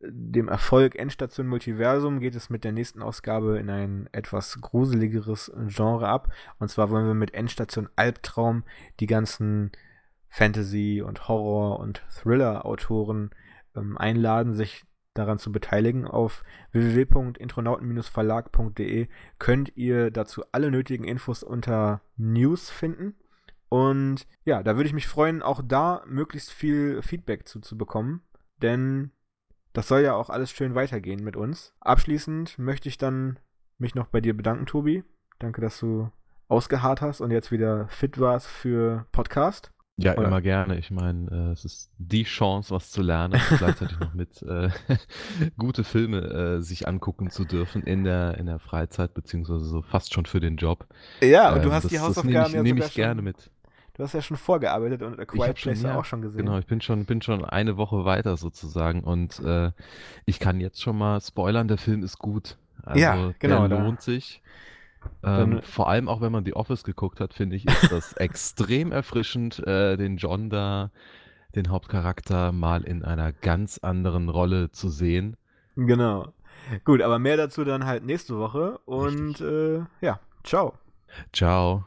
[0.00, 6.08] dem Erfolg Endstation Multiversum geht es mit der nächsten Ausgabe in ein etwas gruseligeres Genre
[6.08, 6.32] ab.
[6.58, 8.64] Und zwar wollen wir mit Endstation Albtraum
[9.00, 9.72] die ganzen
[10.28, 13.30] Fantasy- und Horror- und Thriller-Autoren
[13.74, 14.84] ähm, einladen, sich
[15.14, 16.06] daran zu beteiligen.
[16.06, 23.16] Auf www.intronauten-verlag.de könnt ihr dazu alle nötigen Infos unter News finden.
[23.68, 28.22] Und ja, da würde ich mich freuen, auch da möglichst viel Feedback zu, zu bekommen.
[28.62, 29.10] Denn
[29.72, 31.74] das soll ja auch alles schön weitergehen mit uns.
[31.80, 33.38] Abschließend möchte ich dann
[33.78, 35.04] mich noch bei dir bedanken, Tobi.
[35.38, 36.10] Danke, dass du
[36.48, 39.70] ausgeharrt hast und jetzt wieder fit warst für Podcast.
[40.00, 40.28] Ja, Oder?
[40.28, 40.78] immer gerne.
[40.78, 44.70] Ich meine, äh, es ist die Chance, was zu lernen und gleichzeitig noch mit äh,
[45.58, 46.20] gute Filme
[46.58, 50.38] äh, sich angucken zu dürfen in der, in der Freizeit, beziehungsweise so fast schon für
[50.38, 50.86] den Job.
[51.20, 53.22] Ja, und du ähm, hast das, die Hausaufgaben das nehme ich, ja nehm ich gerne
[53.22, 53.50] mit.
[53.98, 56.38] Du hast ja schon vorgearbeitet und A Quiet Place ja, auch schon gesehen.
[56.38, 59.72] Genau, ich bin schon, bin schon eine Woche weiter sozusagen und äh,
[60.24, 62.58] ich kann jetzt schon mal spoilern, der Film ist gut.
[62.84, 63.66] Also ja, genau.
[63.66, 64.40] Der lohnt sich.
[65.24, 68.92] Ähm, vor allem auch, wenn man The Office geguckt hat, finde ich, ist das extrem
[68.92, 70.92] erfrischend, äh, den John da,
[71.56, 75.36] den Hauptcharakter, mal in einer ganz anderen Rolle zu sehen.
[75.74, 76.32] Genau.
[76.84, 80.74] Gut, aber mehr dazu dann halt nächste Woche und äh, ja, ciao.
[81.32, 81.84] Ciao.